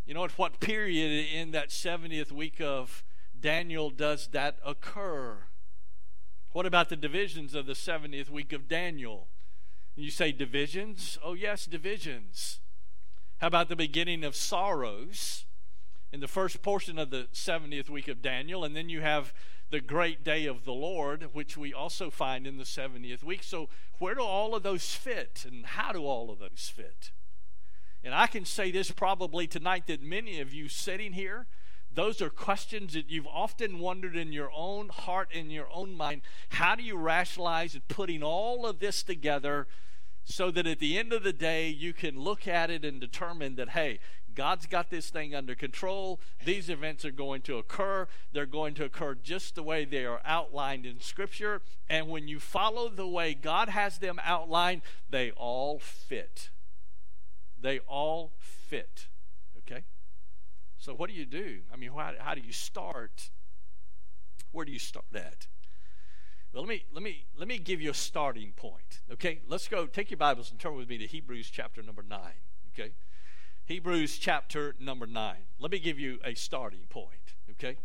You 0.06 0.14
know, 0.14 0.22
at 0.22 0.38
what 0.38 0.61
period 0.61 1.26
in 1.34 1.50
that 1.50 1.70
70th 1.70 2.30
week 2.30 2.61
of 2.61 3.02
Daniel 3.38 3.90
does 3.90 4.28
that 4.28 4.58
occur? 4.64 5.38
What 6.52 6.64
about 6.64 6.90
the 6.90 6.96
divisions 6.96 7.56
of 7.56 7.66
the 7.66 7.72
70th 7.72 8.30
week 8.30 8.52
of 8.52 8.68
Daniel? 8.68 9.26
You 9.96 10.12
say 10.12 10.30
divisions? 10.30 11.18
Oh, 11.25 11.34
yes, 11.34 11.66
divisions. 11.66 12.61
How 13.38 13.49
about 13.49 13.68
the 13.68 13.75
beginning 13.75 14.22
of 14.22 14.37
sorrows 14.37 15.46
in 16.12 16.20
the 16.20 16.28
first 16.28 16.62
portion 16.62 17.00
of 17.00 17.11
the 17.11 17.26
70th 17.34 17.90
week 17.90 18.06
of 18.06 18.22
Daniel? 18.22 18.62
And 18.62 18.76
then 18.76 18.88
you 18.88 19.00
have 19.00 19.34
the 19.73 19.81
great 19.81 20.23
day 20.23 20.45
of 20.45 20.64
the 20.64 20.73
Lord, 20.73 21.31
which 21.33 21.57
we 21.57 21.73
also 21.73 22.11
find 22.11 22.47
in 22.47 22.59
the 22.59 22.64
70th 22.64 23.25
week. 23.25 23.43
So, 23.43 23.71
where 23.99 24.14
do 24.14 24.21
all 24.21 24.55
of 24.55 24.62
those 24.62 24.95
fit, 24.95 25.47
and 25.49 25.64
how 25.64 25.93
do 25.93 26.05
all 26.05 26.31
of 26.31 26.38
those 26.38 26.71
fit? 26.73 27.11
And 28.05 28.14
I 28.14 28.26
can 28.26 28.45
say 28.45 28.71
this 28.71 28.91
probably 28.91 29.47
tonight 29.47 29.87
that 29.87 30.02
many 30.02 30.41
of 30.41 30.52
you 30.52 30.69
sitting 30.69 31.14
here, 31.14 31.47
those 31.91 32.21
are 32.21 32.29
questions 32.29 32.93
that 32.93 33.09
you've 33.09 33.26
often 33.26 33.79
wondered 33.79 34.14
in 34.14 34.31
your 34.31 34.50
own 34.55 34.91
heart, 34.91 35.33
in 35.33 35.50
your 35.50 35.69
own 35.73 35.95
mind. 35.95 36.21
How 36.50 36.75
do 36.75 36.83
you 36.83 36.97
rationalize 36.99 37.79
putting 37.88 38.23
all 38.23 38.67
of 38.67 38.79
this 38.79 39.02
together 39.02 39.67
so 40.25 40.50
that 40.50 40.67
at 40.67 40.81
the 40.81 40.99
end 40.99 41.14
of 41.14 41.23
the 41.23 41.33
day, 41.33 41.69
you 41.69 41.95
can 41.95 42.21
look 42.21 42.47
at 42.47 42.71
it 42.71 42.85
and 42.85 43.00
determine 43.00 43.57
that, 43.57 43.71
hey, 43.71 44.00
God's 44.35 44.67
got 44.67 44.91
this 44.91 45.11
thing 45.11 45.35
under 45.35 45.55
control. 45.55 46.21
These 46.45 46.69
events 46.69 47.05
are 47.05 47.11
going 47.11 47.43
to 47.43 47.59
occur. 47.59 48.09
They're 48.33 48.47
going 48.47 48.75
to 48.75 48.85
occur 48.85 49.15
just 49.15 49.55
the 49.55 49.62
way 49.62 49.85
they 49.85 50.05
are 50.05 50.21
outlined 50.25 50.87
in 50.87 51.01
Scripture. 51.01 51.62
And 51.89 52.09
when 52.09 52.29
you 52.29 52.41
follow 52.41 52.89
the 52.89 53.07
way 53.07 53.35
God 53.35 53.69
has 53.69 53.99
them 53.99 54.21
outlined, 54.25 54.83
they 55.11 55.31
all 55.33 55.79
fit. 55.79 56.51
They 57.61 57.79
all 57.81 58.33
fit. 58.39 59.09
Okay? 59.59 59.85
So, 60.79 60.95
what 60.95 61.09
do 61.09 61.15
you 61.15 61.27
do? 61.27 61.61
I 61.73 61.77
mean, 61.77 61.91
how, 61.93 62.12
how 62.19 62.35
do 62.35 62.41
you 62.41 62.53
start? 62.53 63.31
Where 64.51 64.65
do 64.65 64.73
you 64.73 64.79
start 64.79 65.07
at? 65.15 65.47
Well, 66.53 66.65
let 66.65 66.69
me 66.69 66.85
let 66.93 67.03
me 67.03 67.25
let 67.39 67.49
me 67.49 67.59
give 67.59 67.81
you 67.81 67.91
a 67.91 67.95
starting 67.95 68.53
point. 68.53 69.01
Okay, 69.11 69.41
let's 69.49 69.69
go. 69.69 69.87
Take 69.87 70.11
your 70.11 70.19
Bibles 70.19 70.51
and 70.51 70.61
turn 70.61 70.77
with 70.77 70.89
me 70.89 70.99
to 70.99 71.07
Hebrews 71.07 71.49
chapter 71.51 71.83
number 71.83 72.03
nine. 72.03 72.43
Okay, 72.75 72.93
Hebrews 73.73 74.19
chapter 74.19 74.75
number 74.79 75.07
nine. 75.07 75.47
Let 75.59 75.71
me 75.71 75.79
give 75.79 75.99
you 75.99 76.19
a 76.23 76.35
starting 76.35 76.83
point. 76.91 77.37
Okay, 77.52 77.79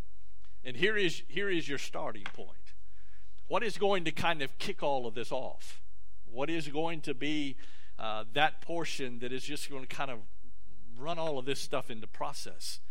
and 0.66 0.76
here 0.76 0.98
is 0.98 1.24
here 1.30 1.50
is 1.50 1.70
your 1.70 1.78
starting 1.78 2.26
point. 2.34 2.74
What 3.48 3.64
is 3.64 3.78
going 3.78 4.04
to 4.04 4.12
kind 4.12 4.42
of 4.42 4.58
kick 4.58 4.84
all 4.84 5.08
of 5.08 5.14
this 5.14 5.32
off? 5.32 5.82
What 6.26 6.50
is 6.50 6.68
going 6.68 7.00
to 7.04 7.14
be 7.14 7.56
uh, 7.98 8.26
that 8.34 8.60
portion 8.60 9.20
that 9.20 9.32
is 9.32 9.46
just 9.46 9.70
going 9.70 9.82
to 9.82 9.88
kind 9.88 10.12
of 10.12 10.20
run 11.00 11.18
all 11.18 11.40
of 11.40 11.46
this 11.46 11.62
stuff 11.62 11.90
into 11.90 12.06
process. 12.06 12.82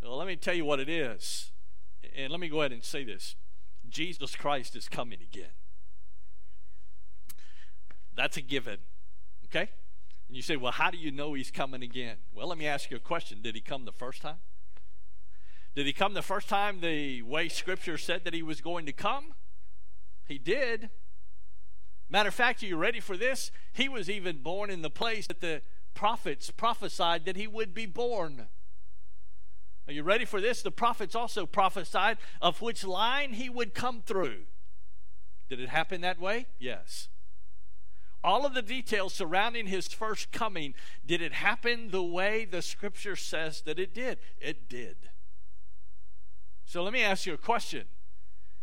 Well, 0.00 0.16
let 0.16 0.28
me 0.28 0.36
tell 0.36 0.54
you 0.54 0.64
what 0.64 0.78
it 0.78 0.88
is. 0.88 1.50
And 2.16 2.30
let 2.30 2.38
me 2.38 2.48
go 2.48 2.60
ahead 2.60 2.70
and 2.70 2.84
say 2.84 3.02
this 3.02 3.34
Jesus 3.88 4.36
Christ 4.36 4.76
is 4.76 4.88
coming 4.88 5.18
again. 5.20 5.50
That's 8.14 8.36
a 8.36 8.40
given. 8.40 8.78
Okay? 9.46 9.70
And 10.30 10.36
you 10.36 10.42
say, 10.42 10.54
well, 10.54 10.70
how 10.70 10.92
do 10.92 10.96
you 10.96 11.10
know 11.10 11.34
he's 11.34 11.50
coming 11.50 11.82
again? 11.82 12.18
Well, 12.32 12.46
let 12.46 12.56
me 12.56 12.64
ask 12.64 12.88
you 12.88 12.96
a 12.96 13.00
question. 13.00 13.42
Did 13.42 13.56
he 13.56 13.60
come 13.60 13.84
the 13.84 13.90
first 13.90 14.22
time? 14.22 14.36
Did 15.74 15.86
he 15.86 15.92
come 15.92 16.14
the 16.14 16.22
first 16.22 16.48
time 16.48 16.80
the 16.80 17.22
way 17.22 17.48
Scripture 17.48 17.98
said 17.98 18.22
that 18.22 18.32
he 18.32 18.40
was 18.40 18.60
going 18.60 18.86
to 18.86 18.92
come? 18.92 19.34
He 20.28 20.38
did. 20.38 20.90
Matter 22.08 22.28
of 22.28 22.34
fact, 22.36 22.62
are 22.62 22.66
you 22.66 22.76
ready 22.76 23.00
for 23.00 23.16
this? 23.16 23.50
He 23.72 23.88
was 23.88 24.08
even 24.08 24.40
born 24.40 24.70
in 24.70 24.82
the 24.82 24.88
place 24.88 25.26
that 25.26 25.40
the 25.40 25.62
prophets 25.94 26.52
prophesied 26.52 27.24
that 27.24 27.34
he 27.34 27.48
would 27.48 27.74
be 27.74 27.86
born. 27.86 28.46
Are 29.88 29.92
you 29.92 30.04
ready 30.04 30.24
for 30.24 30.40
this? 30.40 30.62
The 30.62 30.70
prophets 30.70 31.16
also 31.16 31.44
prophesied 31.44 32.18
of 32.40 32.62
which 32.62 32.84
line 32.84 33.32
he 33.32 33.50
would 33.50 33.74
come 33.74 34.00
through. 34.00 34.42
Did 35.48 35.58
it 35.58 35.70
happen 35.70 36.02
that 36.02 36.20
way? 36.20 36.46
Yes. 36.60 37.08
All 38.22 38.44
of 38.44 38.54
the 38.54 38.62
details 38.62 39.14
surrounding 39.14 39.66
his 39.66 39.88
first 39.88 40.30
coming, 40.30 40.74
did 41.06 41.22
it 41.22 41.32
happen 41.32 41.90
the 41.90 42.02
way 42.02 42.44
the 42.44 42.62
scripture 42.62 43.16
says 43.16 43.62
that 43.62 43.78
it 43.78 43.94
did? 43.94 44.18
It 44.40 44.68
did. 44.68 44.96
So 46.66 46.82
let 46.82 46.92
me 46.92 47.02
ask 47.02 47.26
you 47.26 47.34
a 47.34 47.38
question. 47.38 47.86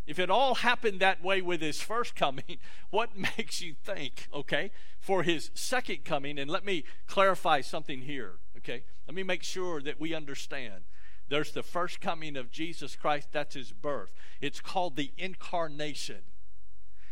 If 0.06 0.20
it 0.20 0.30
all 0.30 0.56
happened 0.56 1.02
that 1.02 1.22
way 1.22 1.42
with 1.42 1.60
his 1.60 1.82
first 1.82 2.16
coming, 2.16 2.60
what 2.90 3.18
makes 3.18 3.62
you 3.62 3.74
think, 3.74 4.30
okay, 4.34 4.72
for 5.00 5.24
his 5.24 5.52
second 5.54 6.06
coming? 6.06 6.40
And 6.40 6.50
let 6.50 6.64
me 6.64 6.86
clarify 7.08 7.62
something 7.62 8.04
here, 8.04 8.36
okay? 8.58 8.84
Let 9.08 9.16
me 9.16 9.24
make 9.24 9.44
sure 9.44 9.82
that 9.82 10.00
we 10.00 10.14
understand. 10.14 10.84
There's 11.30 11.52
the 11.52 11.64
first 11.64 12.00
coming 12.00 12.38
of 12.38 12.52
Jesus 12.52 12.96
Christ, 12.96 13.30
that's 13.34 13.56
his 13.56 13.74
birth. 13.74 14.14
It's 14.40 14.62
called 14.62 14.96
the 14.96 15.12
incarnation. 15.18 16.22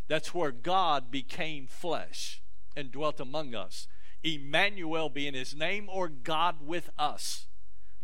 That's 0.07 0.33
where 0.33 0.51
God 0.51 1.11
became 1.11 1.67
flesh 1.67 2.41
and 2.75 2.91
dwelt 2.91 3.19
among 3.19 3.55
us. 3.55 3.87
Emmanuel 4.23 5.09
being 5.09 5.33
his 5.33 5.55
name, 5.55 5.87
or 5.91 6.07
God 6.09 6.57
with 6.61 6.89
us. 6.97 7.47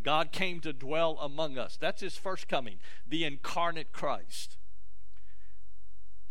God 0.03 0.31
came 0.31 0.59
to 0.61 0.73
dwell 0.73 1.17
among 1.19 1.57
us. 1.57 1.77
That's 1.79 2.01
his 2.01 2.17
first 2.17 2.47
coming, 2.47 2.79
the 3.07 3.23
incarnate 3.25 3.91
Christ 3.91 4.57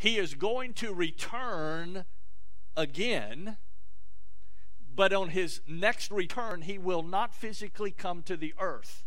he 0.00 0.17
is 0.17 0.33
going 0.33 0.73
to 0.73 0.95
return 0.95 2.07
again, 2.75 3.59
but 4.95 5.12
on 5.12 5.29
his 5.29 5.61
next 5.69 6.11
return, 6.11 6.62
he 6.62 6.79
will 6.79 7.03
not 7.03 7.35
physically 7.35 7.91
come 7.91 8.23
to 8.23 8.35
the 8.35 8.55
earth. 8.59 9.05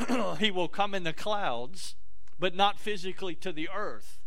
he 0.40 0.50
will 0.50 0.66
come 0.66 0.96
in 0.96 1.04
the 1.04 1.12
clouds, 1.12 1.94
but 2.40 2.56
not 2.56 2.80
physically 2.80 3.36
to 3.36 3.52
the 3.52 3.68
earth. 3.72 4.18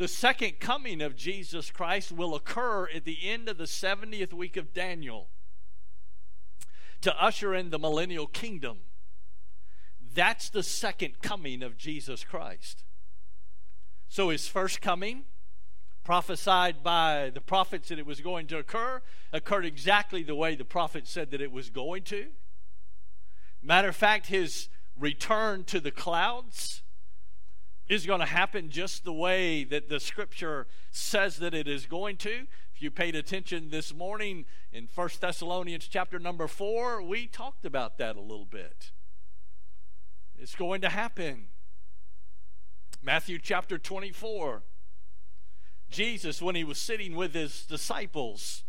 The 0.00 0.08
second 0.08 0.60
coming 0.60 1.02
of 1.02 1.14
Jesus 1.14 1.70
Christ 1.70 2.10
will 2.10 2.34
occur 2.34 2.88
at 2.88 3.04
the 3.04 3.18
end 3.22 3.50
of 3.50 3.58
the 3.58 3.64
70th 3.64 4.32
week 4.32 4.56
of 4.56 4.72
Daniel 4.72 5.28
to 7.02 7.14
usher 7.22 7.54
in 7.54 7.68
the 7.68 7.78
millennial 7.78 8.26
kingdom. 8.26 8.78
That's 10.14 10.48
the 10.48 10.62
second 10.62 11.20
coming 11.20 11.62
of 11.62 11.76
Jesus 11.76 12.24
Christ. 12.24 12.82
So 14.08 14.30
his 14.30 14.48
first 14.48 14.80
coming, 14.80 15.24
prophesied 16.02 16.82
by 16.82 17.28
the 17.28 17.42
prophets 17.42 17.90
that 17.90 17.98
it 17.98 18.06
was 18.06 18.22
going 18.22 18.46
to 18.46 18.56
occur, 18.56 19.02
occurred 19.34 19.66
exactly 19.66 20.22
the 20.22 20.34
way 20.34 20.54
the 20.54 20.64
prophet 20.64 21.06
said 21.06 21.30
that 21.30 21.42
it 21.42 21.52
was 21.52 21.68
going 21.68 22.04
to. 22.04 22.28
Matter 23.62 23.90
of 23.90 23.96
fact, 23.96 24.28
his 24.28 24.70
return 24.98 25.62
to 25.64 25.78
the 25.78 25.90
clouds 25.90 26.80
is 27.90 28.06
going 28.06 28.20
to 28.20 28.26
happen 28.26 28.70
just 28.70 29.04
the 29.04 29.12
way 29.12 29.64
that 29.64 29.88
the 29.88 29.98
scripture 29.98 30.68
says 30.92 31.38
that 31.38 31.54
it 31.54 31.66
is 31.66 31.86
going 31.86 32.16
to. 32.16 32.46
If 32.72 32.80
you 32.80 32.88
paid 32.88 33.16
attention 33.16 33.70
this 33.70 33.92
morning 33.92 34.44
in 34.72 34.86
First 34.86 35.20
Thessalonians 35.20 35.88
chapter 35.88 36.20
number 36.20 36.46
4, 36.46 37.02
we 37.02 37.26
talked 37.26 37.64
about 37.64 37.98
that 37.98 38.14
a 38.14 38.20
little 38.20 38.44
bit. 38.44 38.92
It's 40.38 40.54
going 40.54 40.82
to 40.82 40.88
happen. 40.88 41.48
Matthew 43.02 43.40
chapter 43.40 43.76
24. 43.76 44.62
Jesus, 45.90 46.40
when 46.40 46.54
he 46.54 46.62
was 46.62 46.78
sitting 46.78 47.16
with 47.16 47.34
his 47.34 47.66
disciples 47.66 48.62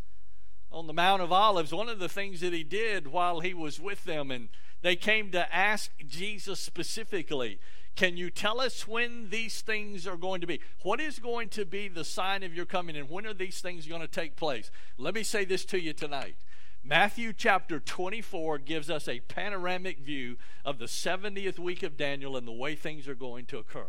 on 0.71 0.87
the 0.87 0.93
Mount 0.93 1.21
of 1.21 1.31
Olives, 1.31 1.71
one 1.71 1.89
of 1.89 1.99
the 1.99 2.09
things 2.09 2.41
that 2.41 2.53
he 2.53 2.63
did 2.63 3.05
while 3.05 3.41
he 3.41 3.53
was 3.53 3.79
with 3.79 4.03
them, 4.03 4.31
and 4.31 4.49
they 4.81 4.95
came 4.95 5.29
to 5.29 5.55
ask 5.55 5.91
Jesus 6.07 6.59
specifically, 6.59 7.59
Can 7.95 8.17
you 8.17 8.29
tell 8.29 8.59
us 8.59 8.87
when 8.87 9.29
these 9.29 9.61
things 9.61 10.07
are 10.07 10.17
going 10.17 10.41
to 10.41 10.47
be? 10.47 10.59
What 10.83 10.99
is 10.99 11.19
going 11.19 11.49
to 11.49 11.65
be 11.65 11.87
the 11.87 12.05
sign 12.05 12.43
of 12.43 12.53
your 12.53 12.65
coming, 12.65 12.95
and 12.95 13.09
when 13.09 13.25
are 13.25 13.33
these 13.33 13.59
things 13.59 13.85
going 13.85 14.01
to 14.01 14.07
take 14.07 14.35
place? 14.35 14.71
Let 14.97 15.13
me 15.13 15.23
say 15.23 15.45
this 15.45 15.65
to 15.65 15.79
you 15.79 15.93
tonight. 15.93 16.35
Matthew 16.83 17.31
chapter 17.31 17.79
24 17.79 18.57
gives 18.59 18.89
us 18.89 19.07
a 19.07 19.19
panoramic 19.19 19.99
view 19.99 20.37
of 20.65 20.79
the 20.79 20.85
70th 20.85 21.59
week 21.59 21.83
of 21.83 21.95
Daniel 21.95 22.35
and 22.35 22.47
the 22.47 22.51
way 22.51 22.75
things 22.75 23.07
are 23.07 23.15
going 23.15 23.45
to 23.47 23.59
occur 23.59 23.87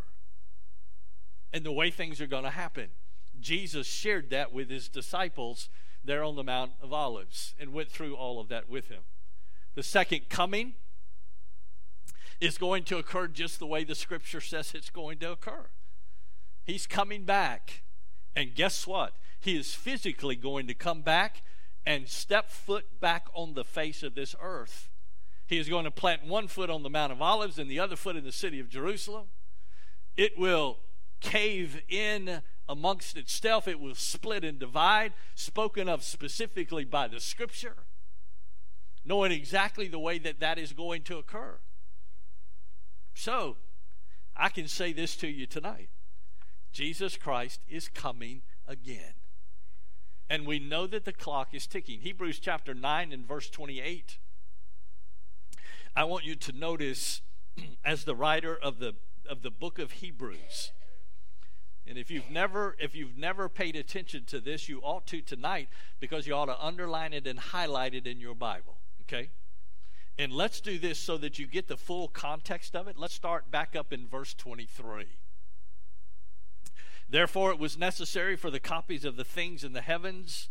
and 1.52 1.64
the 1.64 1.72
way 1.72 1.90
things 1.90 2.20
are 2.20 2.26
going 2.26 2.44
to 2.44 2.50
happen. 2.50 2.88
Jesus 3.40 3.86
shared 3.86 4.30
that 4.30 4.52
with 4.52 4.70
his 4.70 4.88
disciples 4.88 5.68
there 6.04 6.22
on 6.22 6.36
the 6.36 6.44
Mount 6.44 6.72
of 6.82 6.92
Olives 6.92 7.54
and 7.58 7.72
went 7.72 7.90
through 7.90 8.14
all 8.14 8.40
of 8.40 8.48
that 8.48 8.68
with 8.68 8.88
him. 8.88 9.02
The 9.74 9.82
second 9.82 10.28
coming 10.28 10.74
is 12.42 12.58
going 12.58 12.82
to 12.82 12.98
occur 12.98 13.28
just 13.28 13.60
the 13.60 13.66
way 13.66 13.84
the 13.84 13.94
scripture 13.94 14.40
says 14.40 14.72
it's 14.74 14.90
going 14.90 15.18
to 15.18 15.30
occur. 15.30 15.66
He's 16.64 16.86
coming 16.88 17.24
back. 17.24 17.82
And 18.34 18.54
guess 18.54 18.86
what? 18.86 19.14
He 19.38 19.56
is 19.56 19.74
physically 19.74 20.34
going 20.34 20.66
to 20.66 20.74
come 20.74 21.02
back 21.02 21.42
and 21.86 22.08
step 22.08 22.50
foot 22.50 23.00
back 23.00 23.28
on 23.32 23.54
the 23.54 23.64
face 23.64 24.02
of 24.02 24.14
this 24.14 24.34
earth. 24.40 24.88
He 25.46 25.58
is 25.58 25.68
going 25.68 25.84
to 25.84 25.90
plant 25.90 26.26
one 26.26 26.48
foot 26.48 26.70
on 26.70 26.82
the 26.82 26.90
Mount 26.90 27.12
of 27.12 27.22
Olives 27.22 27.58
and 27.58 27.70
the 27.70 27.78
other 27.78 27.94
foot 27.96 28.16
in 28.16 28.24
the 28.24 28.32
city 28.32 28.58
of 28.58 28.68
Jerusalem. 28.68 29.26
It 30.16 30.36
will 30.36 30.78
cave 31.20 31.82
in 31.88 32.42
amongst 32.68 33.16
itself. 33.16 33.68
It 33.68 33.78
will 33.78 33.94
split 33.94 34.44
and 34.44 34.58
divide, 34.58 35.12
spoken 35.34 35.88
of 35.88 36.02
specifically 36.02 36.84
by 36.84 37.06
the 37.06 37.20
scripture. 37.20 37.76
knowing 39.04 39.32
exactly 39.32 39.88
the 39.88 39.98
way 39.98 40.18
that 40.18 40.40
that 40.40 40.58
is 40.58 40.72
going 40.72 41.02
to 41.02 41.18
occur. 41.18 41.58
So, 43.14 43.56
I 44.36 44.48
can 44.48 44.68
say 44.68 44.92
this 44.92 45.16
to 45.16 45.28
you 45.28 45.46
tonight 45.46 45.88
Jesus 46.72 47.16
Christ 47.16 47.60
is 47.68 47.88
coming 47.88 48.42
again. 48.66 49.14
And 50.30 50.46
we 50.46 50.58
know 50.58 50.86
that 50.86 51.04
the 51.04 51.12
clock 51.12 51.52
is 51.52 51.66
ticking. 51.66 52.00
Hebrews 52.00 52.38
chapter 52.38 52.72
9 52.72 53.12
and 53.12 53.26
verse 53.26 53.50
28. 53.50 54.18
I 55.94 56.04
want 56.04 56.24
you 56.24 56.34
to 56.36 56.52
notice, 56.52 57.20
as 57.84 58.04
the 58.04 58.14
writer 58.14 58.56
of 58.56 58.78
the, 58.78 58.94
of 59.28 59.42
the 59.42 59.50
book 59.50 59.78
of 59.78 59.92
Hebrews, 59.92 60.72
and 61.86 61.98
if 61.98 62.10
you've 62.10 62.30
never 62.30 62.76
if 62.78 62.94
you've 62.94 63.18
never 63.18 63.48
paid 63.48 63.74
attention 63.74 64.24
to 64.26 64.40
this, 64.40 64.68
you 64.68 64.80
ought 64.82 65.06
to 65.08 65.20
tonight 65.20 65.68
because 65.98 66.26
you 66.28 66.34
ought 66.34 66.46
to 66.46 66.64
underline 66.64 67.12
it 67.12 67.26
and 67.26 67.38
highlight 67.38 67.92
it 67.92 68.06
in 68.06 68.20
your 68.20 68.36
Bible. 68.36 68.78
Okay? 69.02 69.30
And 70.22 70.32
let's 70.32 70.60
do 70.60 70.78
this 70.78 71.00
so 71.00 71.16
that 71.16 71.40
you 71.40 71.48
get 71.48 71.66
the 71.66 71.76
full 71.76 72.06
context 72.06 72.76
of 72.76 72.86
it. 72.86 72.96
Let's 72.96 73.12
start 73.12 73.50
back 73.50 73.74
up 73.74 73.92
in 73.92 74.06
verse 74.06 74.34
23. 74.34 75.06
Therefore, 77.08 77.50
it 77.50 77.58
was 77.58 77.76
necessary 77.76 78.36
for 78.36 78.48
the 78.48 78.60
copies 78.60 79.04
of 79.04 79.16
the 79.16 79.24
things 79.24 79.64
in 79.64 79.72
the 79.72 79.80
heavens 79.80 80.48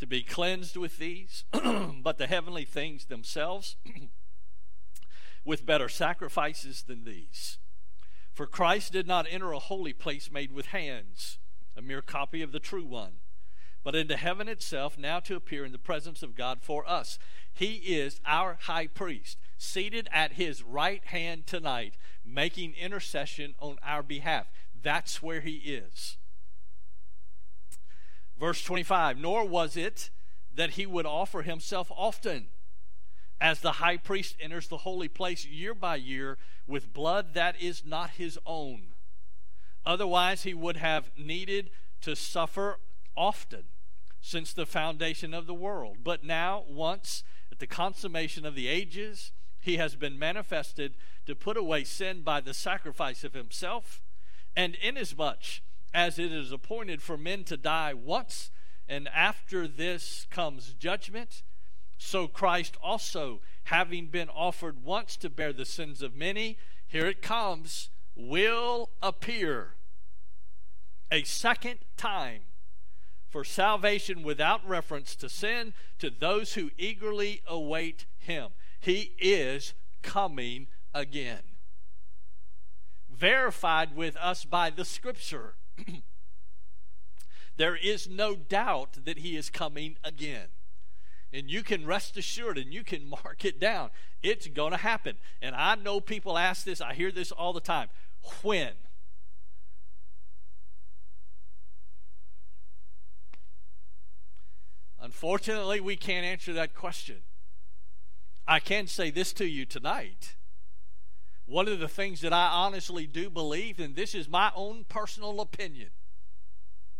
to 0.00 0.08
be 0.08 0.24
cleansed 0.24 0.76
with 0.76 0.98
these, 0.98 1.44
but 1.52 2.18
the 2.18 2.26
heavenly 2.26 2.64
things 2.64 3.04
themselves 3.04 3.76
with 5.44 5.64
better 5.64 5.88
sacrifices 5.88 6.82
than 6.82 7.04
these. 7.04 7.58
For 8.32 8.48
Christ 8.48 8.92
did 8.92 9.06
not 9.06 9.28
enter 9.30 9.52
a 9.52 9.60
holy 9.60 9.92
place 9.92 10.32
made 10.32 10.50
with 10.50 10.66
hands, 10.66 11.38
a 11.76 11.80
mere 11.80 12.02
copy 12.02 12.42
of 12.42 12.50
the 12.50 12.58
true 12.58 12.84
one, 12.84 13.21
but 13.84 13.94
into 13.94 14.16
heaven 14.16 14.48
itself, 14.48 14.96
now 14.96 15.20
to 15.20 15.36
appear 15.36 15.64
in 15.64 15.72
the 15.72 15.78
presence 15.78 16.22
of 16.22 16.36
God 16.36 16.60
for 16.62 16.88
us. 16.88 17.18
He 17.52 17.74
is 17.76 18.20
our 18.24 18.58
high 18.62 18.86
priest, 18.86 19.38
seated 19.58 20.08
at 20.12 20.32
his 20.32 20.62
right 20.62 21.04
hand 21.06 21.46
tonight, 21.46 21.94
making 22.24 22.74
intercession 22.74 23.54
on 23.60 23.78
our 23.82 24.02
behalf. 24.02 24.50
That's 24.80 25.22
where 25.22 25.40
he 25.40 25.56
is. 25.56 26.16
Verse 28.38 28.62
25 28.62 29.18
Nor 29.18 29.44
was 29.46 29.76
it 29.76 30.10
that 30.54 30.70
he 30.70 30.86
would 30.86 31.06
offer 31.06 31.42
himself 31.42 31.90
often, 31.96 32.46
as 33.40 33.60
the 33.60 33.72
high 33.72 33.96
priest 33.96 34.36
enters 34.40 34.68
the 34.68 34.78
holy 34.78 35.08
place 35.08 35.44
year 35.44 35.74
by 35.74 35.96
year 35.96 36.38
with 36.66 36.92
blood 36.92 37.34
that 37.34 37.60
is 37.60 37.84
not 37.84 38.10
his 38.10 38.38
own. 38.46 38.94
Otherwise, 39.84 40.44
he 40.44 40.54
would 40.54 40.76
have 40.76 41.10
needed 41.16 41.70
to 42.00 42.14
suffer 42.14 42.78
often 43.16 43.64
since 44.20 44.52
the 44.52 44.66
foundation 44.66 45.34
of 45.34 45.46
the 45.46 45.54
world. 45.54 45.98
But 46.02 46.24
now, 46.24 46.64
once 46.68 47.24
at 47.50 47.58
the 47.58 47.66
consummation 47.66 48.46
of 48.46 48.54
the 48.54 48.68
ages, 48.68 49.32
he 49.60 49.76
has 49.76 49.96
been 49.96 50.18
manifested 50.18 50.94
to 51.26 51.34
put 51.34 51.56
away 51.56 51.84
sin 51.84 52.22
by 52.22 52.40
the 52.40 52.54
sacrifice 52.54 53.24
of 53.24 53.34
himself. 53.34 54.02
And 54.56 54.76
inasmuch 54.76 55.60
as 55.94 56.18
it 56.18 56.32
is 56.32 56.52
appointed 56.52 57.02
for 57.02 57.16
men 57.16 57.44
to 57.44 57.56
die 57.56 57.94
once, 57.94 58.50
and 58.88 59.08
after 59.08 59.68
this 59.68 60.26
comes 60.30 60.74
judgment, 60.74 61.42
so 61.98 62.26
Christ 62.26 62.76
also, 62.82 63.40
having 63.64 64.06
been 64.06 64.28
offered 64.28 64.82
once 64.82 65.16
to 65.18 65.30
bear 65.30 65.52
the 65.52 65.64
sins 65.64 66.02
of 66.02 66.14
many, 66.14 66.58
here 66.86 67.06
it 67.06 67.22
comes, 67.22 67.90
will 68.16 68.90
appear 69.00 69.74
a 71.10 71.22
second 71.22 71.78
time 71.96 72.40
for 73.32 73.42
salvation 73.44 74.22
without 74.22 74.66
reference 74.68 75.16
to 75.16 75.28
sin 75.28 75.72
to 75.98 76.10
those 76.10 76.52
who 76.52 76.70
eagerly 76.76 77.40
await 77.46 78.04
him. 78.18 78.50
He 78.78 79.12
is 79.18 79.72
coming 80.02 80.66
again. 80.92 81.40
Verified 83.10 83.96
with 83.96 84.16
us 84.18 84.44
by 84.44 84.68
the 84.68 84.84
scripture. 84.84 85.54
there 87.56 87.74
is 87.74 88.06
no 88.06 88.36
doubt 88.36 88.98
that 89.04 89.20
he 89.20 89.36
is 89.36 89.48
coming 89.48 89.96
again. 90.04 90.48
And 91.32 91.50
you 91.50 91.62
can 91.62 91.86
rest 91.86 92.18
assured 92.18 92.58
and 92.58 92.74
you 92.74 92.84
can 92.84 93.08
mark 93.24 93.46
it 93.46 93.58
down. 93.58 93.90
It's 94.22 94.46
going 94.46 94.72
to 94.72 94.76
happen. 94.76 95.16
And 95.40 95.54
I 95.56 95.74
know 95.76 96.00
people 96.00 96.36
ask 96.36 96.64
this, 96.66 96.82
I 96.82 96.92
hear 96.92 97.10
this 97.10 97.32
all 97.32 97.54
the 97.54 97.60
time. 97.60 97.88
When? 98.42 98.72
Unfortunately, 105.02 105.80
we 105.80 105.96
can't 105.96 106.24
answer 106.24 106.52
that 106.52 106.76
question. 106.76 107.16
I 108.46 108.60
can 108.60 108.86
say 108.86 109.10
this 109.10 109.32
to 109.34 109.44
you 109.44 109.66
tonight. 109.66 110.36
One 111.44 111.66
of 111.66 111.80
the 111.80 111.88
things 111.88 112.20
that 112.20 112.32
I 112.32 112.46
honestly 112.46 113.08
do 113.08 113.28
believe, 113.28 113.80
and 113.80 113.96
this 113.96 114.14
is 114.14 114.28
my 114.28 114.52
own 114.54 114.84
personal 114.88 115.40
opinion, 115.40 115.88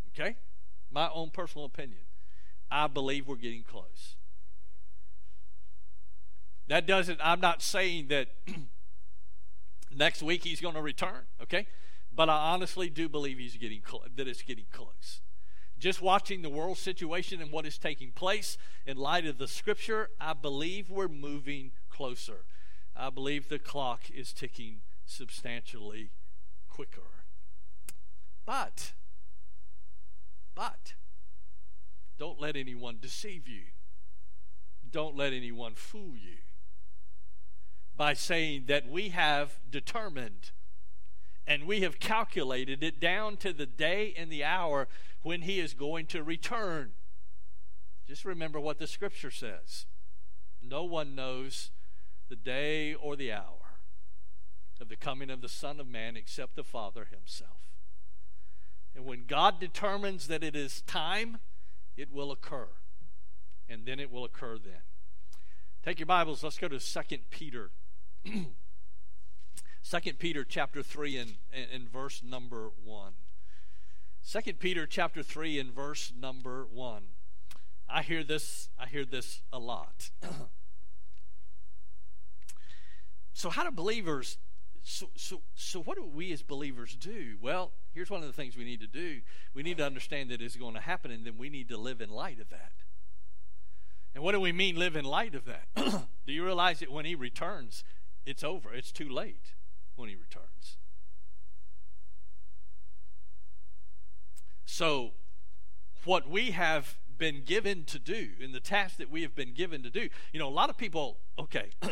okay? 0.09 0.37
My 0.91 1.11
own 1.15 1.31
personal 1.31 1.65
opinion. 1.65 2.01
I 2.73 2.89
believe 2.89 3.29
we're 3.29 3.37
getting 3.37 3.63
close. 3.63 4.17
That 6.67 6.89
doesn't, 6.89 7.21
I'm 7.23 7.41
not 7.41 7.63
saying 7.63 8.09
that 8.09 8.29
next 9.95 10.25
week 10.25 10.43
he's 10.43 10.61
going 10.61 10.75
to 10.75 10.83
return, 10.83 11.27
okay? 11.41 11.69
But 12.13 12.29
I 12.29 12.53
honestly 12.53 12.91
do 12.91 13.09
believe 13.09 13.39
he's 13.39 13.57
getting 13.57 13.83
that 14.17 14.27
it's 14.27 14.43
getting 14.43 14.67
close 14.73 15.21
just 15.83 16.01
watching 16.01 16.43
the 16.43 16.49
world 16.49 16.79
situation 16.79 17.43
and 17.43 17.51
what 17.51 17.67
is 17.67 17.77
taking 17.77 18.13
place 18.13 18.57
in 18.87 18.97
light 18.97 19.27
of 19.27 19.37
the 19.39 19.49
scripture, 19.49 20.11
I 20.21 20.33
believe 20.33 20.89
we're 20.89 21.09
moving 21.09 21.73
closer. 21.91 22.45
I 22.95 23.11
believe 23.11 23.49
the 23.49 23.59
clock 23.59 24.09
is 24.09 24.33
ticking 24.33 24.83
substantially 25.05 26.11
quicker. 26.69 27.25
But, 28.47 28.93
but, 30.55 30.95
don't 32.17 32.41
let 32.41 32.55
anyone 32.55 32.99
deceive 33.01 33.49
you. 33.49 33.63
Don't 34.89 35.17
let 35.17 35.33
anyone 35.33 35.75
fool 35.75 36.13
you 36.15 36.39
by 37.97 38.15
saying 38.15 38.67
that 38.69 38.89
we 38.89 39.09
have 39.09 39.59
determined 39.69 40.53
and 41.47 41.67
we 41.67 41.81
have 41.81 41.99
calculated 41.99 42.83
it 42.83 43.01
down 43.01 43.37
to 43.39 43.53
the 43.53 43.67
day 43.67 44.15
and 44.17 44.31
the 44.31 44.45
hour 44.45 44.89
when 45.23 45.43
he 45.43 45.59
is 45.59 45.75
going 45.75 46.07
to 46.07 46.23
return. 46.23 46.93
Just 48.07 48.25
remember 48.25 48.61
what 48.61 48.79
the 48.79 48.87
scripture 48.87 49.31
says. 49.31 49.87
No 50.63 50.85
one 50.85 51.15
knows 51.15 51.71
the 52.29 52.37
day 52.37 52.95
or 52.95 53.17
the 53.17 53.33
hour 53.33 53.79
of 54.81 54.89
the 54.89 54.97
coming 54.97 55.31
of 55.31 55.41
the 55.41 55.49
Son 55.49 55.81
of 55.81 55.89
Man 55.89 56.17
except 56.17 56.57
the 56.57 56.65
Father 56.65 57.07
himself. 57.11 57.71
And 58.95 59.05
when 59.05 59.25
God 59.27 59.59
determines 59.59 60.29
that 60.29 60.45
it 60.45 60.55
is 60.55 60.83
time, 60.83 61.39
it 61.97 62.13
will 62.13 62.31
occur. 62.31 62.69
And 63.69 63.87
then 63.87 63.99
it 63.99 64.11
will 64.11 64.25
occur 64.25 64.59
then. 64.59 64.83
Take 65.85 65.99
your 65.99 66.07
Bibles, 66.07 66.45
let's 66.45 66.59
go 66.59 66.69
to 66.69 66.79
2 66.79 67.01
Peter. 67.31 67.71
2 69.89 70.13
Peter 70.15 70.45
chapter 70.45 70.83
3 70.83 71.17
and, 71.19 71.35
and, 71.53 71.67
and 71.73 71.93
verse 71.93 72.23
number 72.25 72.71
1. 72.85 73.13
Second 74.23 74.61
Peter 74.61 74.87
chapter 74.87 75.23
3 75.23 75.59
and 75.59 75.73
verse 75.73 76.13
number 76.19 76.67
1. 76.73 77.03
I 77.89 78.03
hear 78.03 78.25
this 78.25 78.71
I 78.79 78.87
hear 78.87 79.05
this 79.05 79.43
a 79.53 79.59
lot. 79.59 80.11
so 83.33 83.51
how 83.51 83.65
do 83.65 83.71
believers 83.71 84.39
so, 84.85 85.09
so, 85.15 85.43
so 85.55 85.81
what 85.83 85.97
do 85.97 86.05
we 86.05 86.33
as 86.33 86.43
believers 86.43 86.97
do? 86.97 87.37
Well, 87.41 87.71
here's 87.93 88.11
one 88.11 88.21
of 88.21 88.27
the 88.27 88.33
things 88.33 88.57
we 88.57 88.65
need 88.65 88.81
to 88.81 88.89
do. 88.89 89.21
We 89.55 89.63
need 89.63 89.77
to 89.77 89.87
understand 89.87 90.31
that 90.31 90.43
it's 90.43 90.57
going 90.57 90.75
to 90.75 90.81
happen, 90.81 91.13
and 91.13 91.25
then 91.25 91.39
we 91.39 91.51
need 91.51 91.69
to 91.69 91.77
live 91.77 92.01
in 92.01 92.11
light 92.11 92.41
of 92.41 92.51
that. 92.51 92.73
And 94.13 94.25
what 94.25 94.33
do 94.33 94.41
we 94.41 94.51
mean 94.51 94.75
live 94.75 94.97
in 94.97 95.05
light 95.05 95.37
of 95.37 95.45
that? 95.45 95.69
do 96.27 96.33
you 96.33 96.45
realize 96.45 96.81
that 96.81 96.91
when 96.91 97.05
he 97.05 97.15
returns, 97.15 97.85
it's 98.27 98.43
over? 98.43 98.75
It's 98.75 98.91
too 98.91 99.09
late 99.09 99.55
when 99.97 100.09
he 100.09 100.17
returns. 100.17 100.77
So, 104.65 105.13
what 106.05 106.29
we 106.29 106.53
have 106.53 106.97
been 107.19 107.43
given 107.45 107.85
to 107.85 107.99
do, 107.99 108.31
in 108.41 108.53
the 108.53 108.61
task 108.61 108.97
that 108.97 109.11
we 109.11 109.23
have 109.23 109.35
been 109.35 109.53
given 109.53 109.83
to 109.83 109.91
do, 109.91 110.09
you 110.33 110.41
know, 110.41 110.49
a 110.49 110.51
lot 110.51 110.71
of 110.71 110.77
people, 110.77 111.19
okay, 111.39 111.71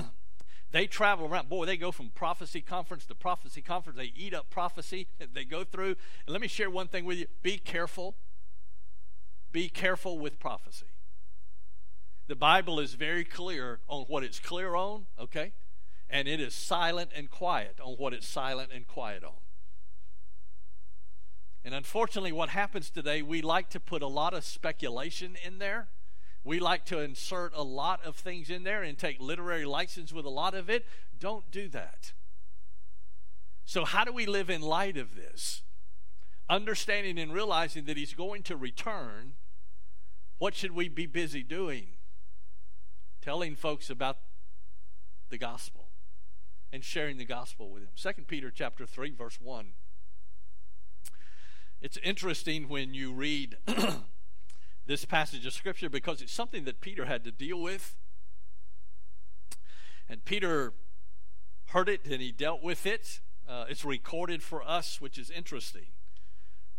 they 0.73 0.87
travel 0.87 1.27
around. 1.27 1.49
Boy, 1.49 1.67
they 1.67 1.77
go 1.77 1.93
from 1.93 2.11
prophecy 2.11 2.61
conference 2.61 3.07
to 3.07 3.15
prophecy 3.15 3.61
conference. 3.61 3.99
They 3.99 4.13
eat 4.17 4.35
up 4.35 4.51
prophecy. 4.51 5.07
They 5.33 5.45
go 5.45 5.63
through. 5.63 5.97
And 6.27 6.29
let 6.29 6.41
me 6.41 6.49
share 6.49 6.71
one 6.71 6.89
thing 6.89 7.05
with 7.05 7.19
you 7.19 7.27
be 7.43 7.59
careful. 7.59 8.17
Be 9.53 9.69
careful 9.69 10.19
with 10.19 10.39
prophecy. 10.39 10.87
The 12.29 12.37
Bible 12.37 12.79
is 12.79 12.95
very 12.95 13.25
clear 13.25 13.81
on 13.89 14.05
what 14.09 14.23
it's 14.23 14.39
clear 14.39 14.75
on, 14.75 15.07
okay? 15.19 15.53
And 16.11 16.27
it 16.27 16.41
is 16.41 16.55
silent 16.55 17.11
and 17.15 17.31
quiet 17.31 17.79
on 17.83 17.95
what 17.95 18.13
it's 18.13 18.27
silent 18.27 18.71
and 18.75 18.87
quiet 18.87 19.23
on. 19.23 19.35
And 21.65 21.75
unfortunately, 21.75 22.33
what 22.33 22.49
happens 22.49 22.91
today, 22.91 23.23
we 23.23 23.43
like 23.43 23.71
to 23.71 23.81
put 23.81 24.03
a 24.03 24.09
lot 24.09 24.35
of 24.35 24.45
speculation 24.45 25.37
in 25.45 25.59
there. 25.59 25.89
We 26.43 26.59
like 26.59 26.85
to 26.87 27.01
insert 27.01 27.53
a 27.55 27.63
lot 27.63 28.01
of 28.05 28.17
things 28.17 28.49
in 28.49 28.65
there 28.65 28.83
and 28.83 28.97
take 28.99 29.21
literary 29.21 29.67
license 29.67 30.13
with 30.13 30.25
a 30.25 30.31
lot 30.31 30.55
of 30.55 30.71
it. 30.71 30.87
Don't 31.19 31.49
do 31.51 31.69
that. 31.69 32.13
So, 33.67 33.85
how 33.85 34.05
do 34.05 34.13
we 34.13 34.27
live 34.27 34.49
in 34.49 34.63
light 34.63 34.97
of 34.97 35.15
this? 35.15 35.63
Understanding 36.49 37.19
and 37.19 37.33
realizing 37.33 37.85
that 37.85 37.97
He's 37.97 38.15
going 38.15 38.43
to 38.45 38.57
return, 38.57 39.35
what 40.39 40.55
should 40.55 40.73
we 40.73 40.89
be 40.89 41.07
busy 41.07 41.43
doing? 41.43 41.89
Telling 43.21 43.55
folks 43.55 43.91
about 43.91 44.17
the 45.29 45.39
gospel 45.39 45.80
and 46.73 46.85
sharing 46.85 47.19
the 47.19 47.25
gospel 47.25 47.71
with 47.71 47.83
them. 47.83 48.15
2 48.15 48.23
Peter 48.25 48.51
chapter 48.51 48.87
3 48.87 49.13
verse 49.13 49.39
1. 49.41 49.73
It's 51.81 51.99
interesting 52.03 52.69
when 52.69 52.93
you 52.93 53.13
read 53.13 53.57
this 54.87 55.05
passage 55.05 55.47
of 55.47 55.53
scripture 55.53 55.89
because 55.89 56.21
it's 56.21 56.33
something 56.33 56.65
that 56.65 56.81
Peter 56.81 57.07
had 57.07 57.25
to 57.25 57.33
deal 57.33 57.61
with. 57.61 57.97
And 60.09 60.25
Peter 60.25 60.75
heard 61.69 61.89
it 61.89 62.05
and 62.05 62.21
he 62.21 62.33
dealt 62.33 62.63
with 62.63 62.87
it. 62.87 63.21
Uh, 63.49 63.65
it's 63.69 63.85
recorded 63.85 64.43
for 64.43 64.63
us, 64.63 65.01
which 65.01 65.17
is 65.17 65.31
interesting. 65.31 65.87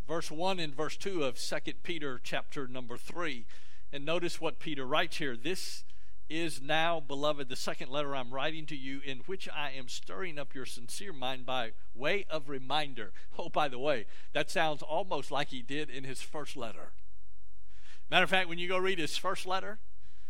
Verse 0.07 0.29
1 0.29 0.59
and 0.59 0.75
verse 0.75 0.97
2 0.97 1.23
of 1.23 1.39
2 1.39 1.57
Peter 1.83 2.19
chapter 2.21 2.67
number 2.67 2.97
3. 2.97 3.45
And 3.91 4.05
notice 4.05 4.39
what 4.39 4.59
Peter 4.59 4.85
writes 4.85 5.17
here. 5.17 5.35
This 5.35 5.83
is 6.31 6.61
now, 6.61 6.99
beloved, 6.99 7.49
the 7.49 7.55
second 7.55 7.91
letter 7.91 8.15
I'm 8.15 8.33
writing 8.33 8.65
to 8.67 8.75
you, 8.75 9.01
in 9.03 9.19
which 9.25 9.49
I 9.49 9.71
am 9.71 9.87
stirring 9.87 10.39
up 10.39 10.55
your 10.55 10.65
sincere 10.65 11.13
mind 11.13 11.45
by 11.45 11.71
way 11.93 12.25
of 12.29 12.49
reminder. 12.49 13.11
Oh, 13.37 13.49
by 13.49 13.67
the 13.67 13.79
way, 13.79 14.05
that 14.33 14.49
sounds 14.49 14.81
almost 14.81 15.31
like 15.31 15.49
he 15.49 15.61
did 15.61 15.89
in 15.89 16.03
his 16.03 16.21
first 16.21 16.55
letter. 16.55 16.93
Matter 18.09 18.23
of 18.23 18.29
fact, 18.29 18.49
when 18.49 18.59
you 18.59 18.67
go 18.67 18.77
read 18.77 18.99
his 18.99 19.17
first 19.17 19.45
letter, 19.45 19.79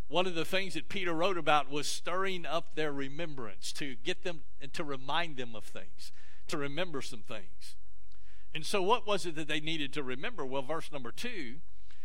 one 0.07 0.27
of 0.27 0.35
the 0.35 0.45
things 0.45 0.73
that 0.73 0.89
Peter 0.89 1.13
wrote 1.13 1.37
about 1.37 1.69
was 1.69 1.87
stirring 1.87 2.45
up 2.45 2.75
their 2.75 2.91
remembrance 2.91 3.71
to 3.73 3.95
get 3.95 4.23
them 4.23 4.41
and 4.61 4.73
to 4.73 4.83
remind 4.83 5.37
them 5.37 5.55
of 5.55 5.63
things, 5.63 6.11
to 6.47 6.57
remember 6.57 7.01
some 7.01 7.21
things. 7.21 7.75
And 8.53 8.65
so, 8.65 8.81
what 8.81 9.07
was 9.07 9.25
it 9.25 9.35
that 9.35 9.47
they 9.47 9.61
needed 9.61 9.93
to 9.93 10.03
remember? 10.03 10.45
Well, 10.45 10.61
verse 10.61 10.91
number 10.91 11.11
two 11.11 11.61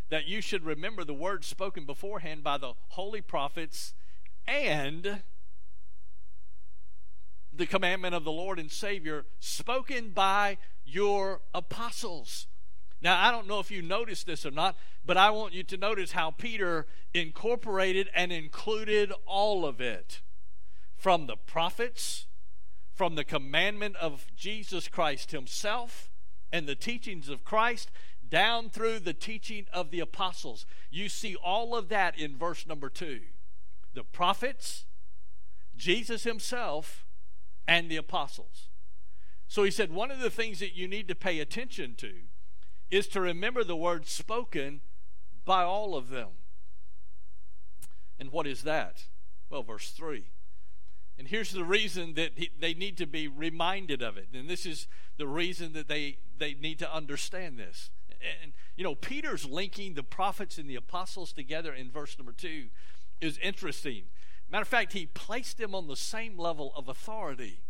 that 0.09 0.27
you 0.27 0.41
should 0.41 0.65
remember 0.65 1.05
the 1.05 1.15
words 1.15 1.47
spoken 1.47 1.85
beforehand 1.85 2.45
by 2.45 2.59
the 2.59 2.75
holy 2.89 3.21
prophets 3.21 3.95
and 4.47 5.23
the 7.53 7.67
commandment 7.67 8.15
of 8.15 8.25
the 8.25 8.33
Lord 8.33 8.59
and 8.59 8.71
Savior 8.71 9.25
spoken 9.41 10.11
by 10.11 10.59
your 10.85 11.41
apostles. 11.55 12.47
Now, 13.01 13.21
I 13.21 13.31
don't 13.31 13.47
know 13.47 13.61
if 13.61 13.71
you 13.71 13.83
noticed 13.83 14.27
this 14.27 14.47
or 14.47 14.51
not, 14.51 14.77
but 15.05 15.17
I 15.17 15.31
want 15.31 15.53
you 15.53 15.63
to 15.65 15.77
notice 15.77 16.13
how 16.13 16.31
Peter 16.31 16.87
incorporated 17.13 18.09
and 18.15 18.33
included 18.33 19.13
all 19.27 19.67
of 19.67 19.81
it 19.81 20.23
from 20.97 21.27
the 21.27 21.37
prophets, 21.37 22.27
from 22.95 23.15
the 23.15 23.25
commandment 23.25 23.97
of 23.97 24.27
Jesus 24.35 24.89
Christ 24.89 25.33
Himself, 25.33 26.11
and 26.53 26.67
the 26.67 26.75
teachings 26.75 27.29
of 27.29 27.45
Christ, 27.45 27.91
down 28.29 28.71
through 28.71 29.01
the 29.01 29.13
teaching 29.13 29.67
of 29.73 29.91
the 29.91 30.01
apostles. 30.01 30.67
You 30.91 31.09
see 31.09 31.37
all 31.37 31.77
of 31.77 31.89
that 31.89 32.19
in 32.19 32.37
verse 32.37 32.67
number 32.67 32.89
two 32.89 33.21
the 33.95 34.05
prophets, 34.05 34.85
Jesus 35.77 36.25
himself, 36.25 37.07
and 37.67 37.91
the 37.91 37.97
apostles. 37.97 38.69
So 39.49 39.63
he 39.63 39.71
said, 39.71 39.91
one 39.91 40.11
of 40.11 40.21
the 40.21 40.29
things 40.29 40.59
that 40.59 40.75
you 40.75 40.87
need 40.87 41.09
to 41.09 41.15
pay 41.15 41.39
attention 41.39 41.95
to 41.97 42.13
is 42.91 43.07
to 43.09 43.21
remember 43.21 43.65
the 43.65 43.77
words 43.77 44.11
spoken 44.11 44.81
by 45.45 45.63
all 45.63 45.95
of 45.95 46.11
them. 46.11 46.29
And 48.19 48.31
what 48.31 48.47
is 48.47 48.63
that? 48.63 49.05
Well, 49.49 49.63
verse 49.63 49.91
3. 49.91 50.25
And 51.19 51.29
here's 51.29 51.53
the 51.53 51.65
reason 51.65 52.15
that 52.15 52.33
he, 52.37 52.51
they 52.59 52.75
need 52.75 52.99
to 52.99 53.07
be 53.07 53.29
reminded 53.29 54.03
of 54.03 54.17
it. 54.19 54.29
And 54.35 54.49
this 54.49 54.67
is 54.67 54.87
the 55.17 55.27
reason 55.27 55.73
that 55.73 55.89
they, 55.89 56.19
they 56.39 56.55
need 56.55 56.79
to 56.81 56.95
understand 56.95 57.59
this 57.59 57.91
and 58.43 58.53
you 58.77 58.85
know, 58.85 58.95
Peter's 58.95 59.45
linking 59.45 59.95
the 59.95 60.03
prophets 60.03 60.59
and 60.59 60.69
the 60.69 60.77
apostles 60.77 61.33
together 61.33 61.73
in 61.73 61.91
verse 61.91 62.19
number 62.19 62.33
two 62.33 62.67
is 63.21 63.39
interesting. 63.39 64.05
Matter 64.51 64.63
of 64.63 64.69
fact, 64.69 64.93
he 64.93 65.07
placed 65.07 65.59
them 65.59 65.75
on 65.75 65.89
the 65.89 65.97
same 65.97 66.39
level 66.39 66.73
of 66.77 66.89
authority. 66.89 67.63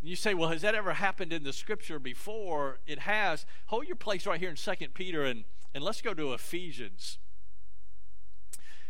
You 0.00 0.16
say, 0.16 0.32
well, 0.34 0.48
has 0.50 0.62
that 0.62 0.74
ever 0.74 0.94
happened 0.94 1.32
in 1.32 1.42
the 1.42 1.52
scripture 1.52 1.98
before? 1.98 2.78
It 2.86 3.00
has. 3.00 3.44
Hold 3.66 3.86
your 3.86 3.96
place 3.96 4.26
right 4.26 4.38
here 4.38 4.50
in 4.50 4.56
Second 4.56 4.94
Peter 4.94 5.24
and, 5.24 5.44
and 5.74 5.82
let's 5.82 6.00
go 6.00 6.14
to 6.14 6.32
Ephesians. 6.32 7.18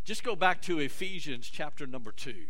Just 0.04 0.22
go 0.22 0.36
back 0.36 0.62
to 0.62 0.78
Ephesians 0.78 1.48
chapter 1.48 1.86
number 1.86 2.12
2. 2.12 2.46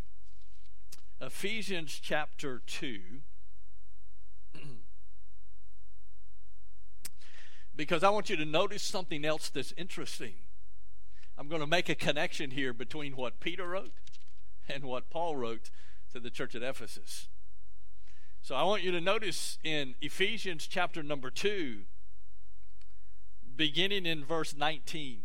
Ephesians 1.20 1.98
chapter 2.02 2.62
2. 2.66 3.00
because 7.78 8.02
I 8.02 8.10
want 8.10 8.28
you 8.28 8.34
to 8.36 8.44
notice 8.44 8.82
something 8.82 9.24
else 9.24 9.50
that's 9.50 9.72
interesting. 9.76 10.34
I'm 11.38 11.46
going 11.46 11.60
to 11.60 11.66
make 11.66 11.88
a 11.88 11.94
connection 11.94 12.50
here 12.50 12.72
between 12.72 13.14
what 13.14 13.38
Peter 13.38 13.68
wrote 13.68 13.92
and 14.68 14.82
what 14.82 15.10
Paul 15.10 15.36
wrote 15.36 15.70
to 16.12 16.18
the 16.18 16.28
church 16.28 16.56
at 16.56 16.62
Ephesus. 16.64 17.28
So 18.42 18.56
I 18.56 18.64
want 18.64 18.82
you 18.82 18.90
to 18.90 19.00
notice 19.00 19.58
in 19.62 19.94
Ephesians 20.00 20.66
chapter 20.66 21.04
number 21.04 21.30
2, 21.30 21.82
beginning 23.54 24.06
in 24.06 24.24
verse 24.24 24.56
19. 24.56 25.20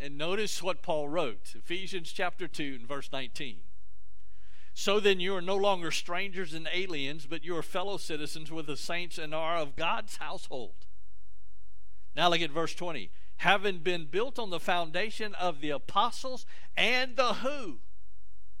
And 0.00 0.16
notice 0.16 0.62
what 0.62 0.80
Paul 0.80 1.08
wrote 1.08 1.54
Ephesians 1.56 2.12
chapter 2.12 2.46
2 2.46 2.76
and 2.78 2.88
verse 2.88 3.10
19. 3.12 3.56
So 4.74 4.98
then 4.98 5.20
you 5.20 5.34
are 5.36 5.40
no 5.40 5.56
longer 5.56 5.92
strangers 5.92 6.52
and 6.52 6.68
aliens, 6.72 7.26
but 7.26 7.44
you 7.44 7.56
are 7.56 7.62
fellow 7.62 7.96
citizens 7.96 8.50
with 8.50 8.66
the 8.66 8.76
saints 8.76 9.18
and 9.18 9.32
are 9.32 9.56
of 9.56 9.76
God's 9.76 10.16
household. 10.16 10.74
Now 12.16 12.28
look 12.28 12.40
at 12.40 12.50
verse 12.50 12.74
20. 12.74 13.10
Having 13.38 13.78
been 13.78 14.06
built 14.06 14.38
on 14.38 14.50
the 14.50 14.60
foundation 14.60 15.34
of 15.36 15.60
the 15.60 15.70
apostles 15.70 16.44
and 16.76 17.16
the 17.16 17.34
who? 17.34 17.78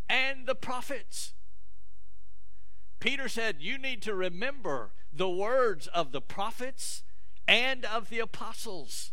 And 0.08 0.46
the 0.46 0.54
prophets. 0.54 1.34
Peter 3.00 3.28
said, 3.28 3.56
You 3.58 3.76
need 3.76 4.00
to 4.02 4.14
remember 4.14 4.92
the 5.12 5.28
words 5.28 5.88
of 5.88 6.12
the 6.12 6.20
prophets 6.20 7.02
and 7.48 7.84
of 7.84 8.08
the 8.08 8.20
apostles. 8.20 9.12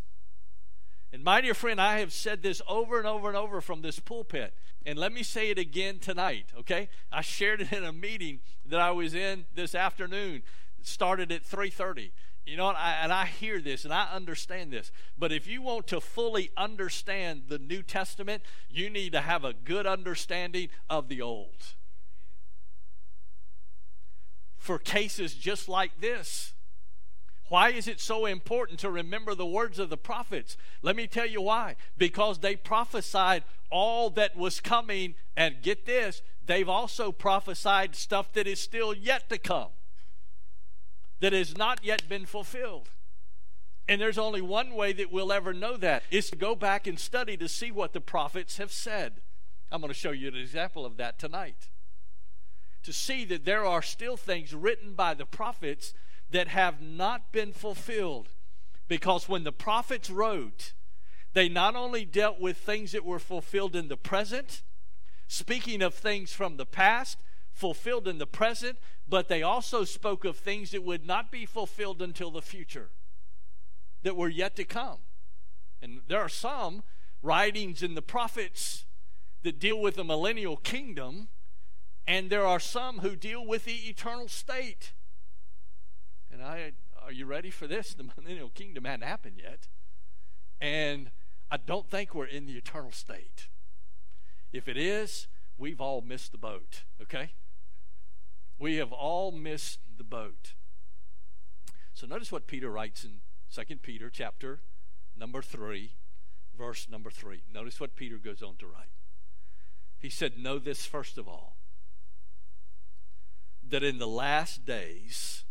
And 1.13 1.23
my 1.23 1.41
dear 1.41 1.53
friend, 1.53 1.81
I 1.81 1.99
have 1.99 2.13
said 2.13 2.41
this 2.41 2.61
over 2.67 2.97
and 2.97 3.07
over 3.07 3.27
and 3.27 3.37
over 3.37 3.59
from 3.59 3.81
this 3.81 3.99
pulpit. 3.99 4.53
And 4.85 4.97
let 4.97 5.11
me 5.11 5.23
say 5.23 5.49
it 5.49 5.59
again 5.59 5.99
tonight, 5.99 6.45
okay? 6.57 6.89
I 7.11 7.21
shared 7.21 7.61
it 7.61 7.73
in 7.73 7.83
a 7.83 7.91
meeting 7.91 8.39
that 8.65 8.79
I 8.79 8.91
was 8.91 9.13
in 9.13 9.45
this 9.53 9.75
afternoon. 9.75 10.43
It 10.79 10.87
started 10.87 11.31
at 11.31 11.43
3:30. 11.43 12.11
You 12.45 12.57
know, 12.57 12.67
I, 12.67 12.93
and 13.03 13.13
I 13.13 13.25
hear 13.25 13.61
this 13.61 13.85
and 13.85 13.93
I 13.93 14.11
understand 14.11 14.71
this. 14.71 14.91
But 15.17 15.31
if 15.31 15.45
you 15.45 15.61
want 15.61 15.85
to 15.87 16.01
fully 16.01 16.49
understand 16.57 17.43
the 17.49 17.59
New 17.59 17.83
Testament, 17.83 18.41
you 18.69 18.89
need 18.89 19.11
to 19.11 19.21
have 19.21 19.45
a 19.45 19.53
good 19.53 19.85
understanding 19.85 20.69
of 20.89 21.07
the 21.07 21.21
Old. 21.21 21.75
For 24.57 24.79
cases 24.79 25.35
just 25.35 25.69
like 25.69 26.01
this, 26.01 26.53
why 27.51 27.71
is 27.71 27.85
it 27.89 27.99
so 27.99 28.27
important 28.27 28.79
to 28.79 28.89
remember 28.89 29.35
the 29.35 29.45
words 29.45 29.77
of 29.77 29.89
the 29.89 29.97
prophets? 29.97 30.55
Let 30.81 30.95
me 30.95 31.05
tell 31.05 31.25
you 31.25 31.41
why. 31.41 31.75
Because 31.97 32.39
they 32.39 32.55
prophesied 32.55 33.43
all 33.69 34.09
that 34.11 34.37
was 34.37 34.61
coming, 34.61 35.15
and 35.35 35.61
get 35.61 35.85
this, 35.85 36.21
they've 36.45 36.69
also 36.69 37.11
prophesied 37.11 37.93
stuff 37.93 38.31
that 38.31 38.47
is 38.47 38.61
still 38.61 38.93
yet 38.93 39.27
to 39.27 39.37
come, 39.37 39.67
that 41.19 41.33
has 41.33 41.57
not 41.57 41.83
yet 41.83 42.07
been 42.07 42.25
fulfilled. 42.25 42.87
And 43.85 43.99
there's 43.99 44.17
only 44.17 44.41
one 44.41 44.73
way 44.73 44.93
that 44.93 45.11
we'll 45.11 45.33
ever 45.33 45.53
know 45.53 45.75
that 45.75 46.03
is 46.09 46.29
to 46.29 46.37
go 46.37 46.55
back 46.55 46.87
and 46.87 46.97
study 46.97 47.35
to 47.35 47.49
see 47.49 47.69
what 47.69 47.91
the 47.91 47.99
prophets 47.99 48.59
have 48.59 48.71
said. 48.71 49.19
I'm 49.69 49.81
going 49.81 49.91
to 49.91 49.99
show 49.99 50.11
you 50.11 50.29
an 50.29 50.37
example 50.37 50.85
of 50.85 50.95
that 50.95 51.19
tonight. 51.19 51.67
To 52.83 52.93
see 52.93 53.25
that 53.25 53.43
there 53.43 53.65
are 53.65 53.81
still 53.81 54.15
things 54.15 54.55
written 54.55 54.93
by 54.93 55.15
the 55.15 55.25
prophets 55.25 55.93
that 56.31 56.47
have 56.47 56.81
not 56.81 57.31
been 57.31 57.53
fulfilled. 57.53 58.29
Because 58.87 59.29
when 59.29 59.43
the 59.43 59.51
prophets 59.51 60.09
wrote, 60.09 60.73
they 61.33 61.47
not 61.47 61.75
only 61.75 62.03
dealt 62.03 62.39
with 62.39 62.57
things 62.57 62.91
that 62.91 63.05
were 63.05 63.19
fulfilled 63.19 63.75
in 63.75 63.87
the 63.87 63.97
present, 63.97 64.63
speaking 65.27 65.81
of 65.81 65.93
things 65.93 66.33
from 66.33 66.57
the 66.57 66.65
past, 66.65 67.17
fulfilled 67.53 68.07
in 68.07 68.17
the 68.17 68.27
present, 68.27 68.77
but 69.07 69.27
they 69.27 69.41
also 69.41 69.83
spoke 69.83 70.25
of 70.25 70.37
things 70.37 70.71
that 70.71 70.83
would 70.83 71.05
not 71.05 71.31
be 71.31 71.45
fulfilled 71.45 72.01
until 72.01 72.31
the 72.31 72.41
future, 72.41 72.89
that 74.03 74.17
were 74.17 74.29
yet 74.29 74.55
to 74.55 74.63
come. 74.63 74.97
And 75.81 76.01
there 76.07 76.21
are 76.21 76.29
some 76.29 76.83
writings 77.21 77.81
in 77.83 77.95
the 77.95 78.01
prophets 78.01 78.85
that 79.43 79.59
deal 79.59 79.79
with 79.79 79.95
the 79.95 80.03
millennial 80.03 80.57
kingdom, 80.57 81.29
and 82.07 82.29
there 82.29 82.45
are 82.45 82.59
some 82.59 82.99
who 82.99 83.15
deal 83.15 83.45
with 83.45 83.65
the 83.65 83.89
eternal 83.89 84.27
state. 84.27 84.91
And 86.41 86.49
I, 86.49 86.71
are 87.05 87.11
you 87.11 87.27
ready 87.27 87.51
for 87.51 87.67
this? 87.67 87.93
The 87.97 88.03
millennial 88.17 88.49
kingdom 88.49 88.85
hadn't 88.85 89.07
happened 89.07 89.35
yet. 89.37 89.67
And 90.59 91.11
I 91.51 91.57
don't 91.57 91.87
think 91.87 92.15
we're 92.15 92.25
in 92.25 92.47
the 92.47 92.53
eternal 92.53 92.91
state. 92.91 93.47
If 94.51 94.67
it 94.67 94.75
is, 94.75 95.27
we've 95.57 95.79
all 95.79 96.01
missed 96.01 96.31
the 96.31 96.39
boat, 96.39 96.83
okay? 96.99 97.33
We 98.57 98.77
have 98.77 98.91
all 98.91 99.31
missed 99.31 99.81
the 99.95 100.03
boat. 100.03 100.53
So 101.93 102.07
notice 102.07 102.31
what 102.31 102.47
Peter 102.47 102.71
writes 102.71 103.03
in 103.03 103.21
2 103.53 103.77
Peter 103.77 104.09
chapter 104.09 104.61
number 105.15 105.43
3, 105.43 105.91
verse 106.57 106.87
number 106.89 107.11
3. 107.11 107.43
Notice 107.53 107.79
what 107.79 107.95
Peter 107.95 108.17
goes 108.17 108.41
on 108.41 108.55
to 108.57 108.65
write. 108.65 108.89
He 109.99 110.09
said, 110.09 110.39
Know 110.39 110.57
this 110.57 110.87
first 110.87 111.19
of 111.19 111.27
all, 111.27 111.57
that 113.69 113.83
in 113.83 113.99
the 113.99 114.07
last 114.07 114.65
days, 114.65 115.43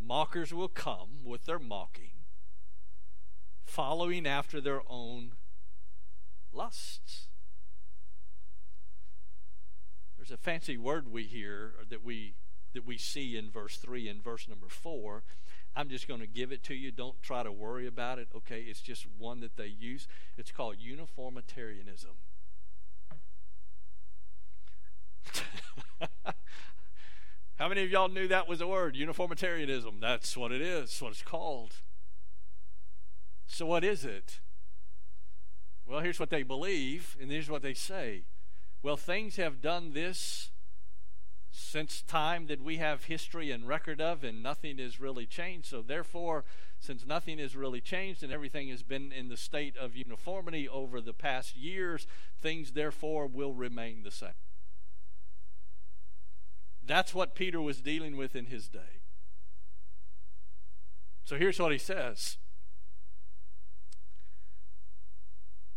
mockers 0.00 0.52
will 0.52 0.68
come 0.68 1.24
with 1.24 1.46
their 1.46 1.58
mocking, 1.58 2.12
following 3.64 4.26
after 4.26 4.60
their 4.60 4.82
own 4.88 5.32
lusts. 6.52 7.28
There's 10.16 10.30
a 10.30 10.36
fancy 10.36 10.76
word 10.76 11.10
we 11.10 11.24
hear 11.24 11.74
that 11.88 12.02
we 12.02 12.34
that 12.72 12.86
we 12.86 12.98
see 12.98 13.38
in 13.38 13.50
verse 13.50 13.78
3 13.78 14.06
and 14.06 14.22
verse 14.22 14.46
number 14.48 14.68
4. 14.68 15.22
I'm 15.74 15.88
just 15.88 16.06
going 16.06 16.20
to 16.20 16.26
give 16.26 16.52
it 16.52 16.62
to 16.64 16.74
you. 16.74 16.92
Don't 16.92 17.22
try 17.22 17.42
to 17.42 17.50
worry 17.50 17.86
about 17.86 18.18
it, 18.18 18.28
okay? 18.36 18.60
It's 18.60 18.82
just 18.82 19.06
one 19.18 19.40
that 19.40 19.56
they 19.56 19.66
use. 19.66 20.06
It's 20.36 20.52
called 20.52 20.76
uniformitarianism. 20.78 22.10
How 27.66 27.70
many 27.70 27.82
of 27.82 27.90
y'all 27.90 28.08
knew 28.08 28.28
that 28.28 28.46
was 28.46 28.60
a 28.60 28.66
word? 28.68 28.94
Uniformitarianism. 28.94 29.98
That's 29.98 30.36
what 30.36 30.52
it 30.52 30.60
is. 30.60 31.02
What 31.02 31.10
it's 31.10 31.22
called. 31.22 31.74
So, 33.48 33.66
what 33.66 33.82
is 33.82 34.04
it? 34.04 34.38
Well, 35.84 35.98
here's 35.98 36.20
what 36.20 36.30
they 36.30 36.44
believe, 36.44 37.16
and 37.20 37.28
here's 37.28 37.50
what 37.50 37.62
they 37.62 37.74
say. 37.74 38.22
Well, 38.84 38.96
things 38.96 39.34
have 39.34 39.60
done 39.60 39.94
this 39.94 40.52
since 41.50 42.02
time 42.02 42.46
that 42.46 42.62
we 42.62 42.76
have 42.76 43.06
history 43.06 43.50
and 43.50 43.66
record 43.66 44.00
of, 44.00 44.22
and 44.22 44.44
nothing 44.44 44.78
has 44.78 45.00
really 45.00 45.26
changed. 45.26 45.66
So, 45.66 45.82
therefore, 45.82 46.44
since 46.78 47.04
nothing 47.04 47.40
has 47.40 47.56
really 47.56 47.80
changed 47.80 48.22
and 48.22 48.32
everything 48.32 48.68
has 48.68 48.84
been 48.84 49.10
in 49.10 49.28
the 49.28 49.36
state 49.36 49.76
of 49.76 49.96
uniformity 49.96 50.68
over 50.68 51.00
the 51.00 51.12
past 51.12 51.56
years, 51.56 52.06
things, 52.40 52.74
therefore, 52.74 53.26
will 53.26 53.54
remain 53.54 54.04
the 54.04 54.12
same. 54.12 54.45
That's 56.86 57.14
what 57.14 57.34
Peter 57.34 57.60
was 57.60 57.80
dealing 57.80 58.16
with 58.16 58.36
in 58.36 58.46
his 58.46 58.68
day. 58.68 59.02
So, 61.24 61.36
here's 61.36 61.58
what 61.58 61.72
he 61.72 61.78
says. 61.78 62.38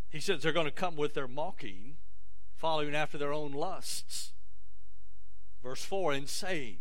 He 0.10 0.20
says 0.20 0.42
they're 0.42 0.52
going 0.52 0.66
to 0.66 0.72
come 0.72 0.96
with 0.96 1.14
their 1.14 1.28
mocking, 1.28 1.98
following 2.56 2.96
after 2.96 3.18
their 3.18 3.34
own 3.34 3.52
lusts. 3.52 4.34
Verse 5.64 5.84
4 5.84 6.14
and 6.14 6.30
saying, 6.30 6.78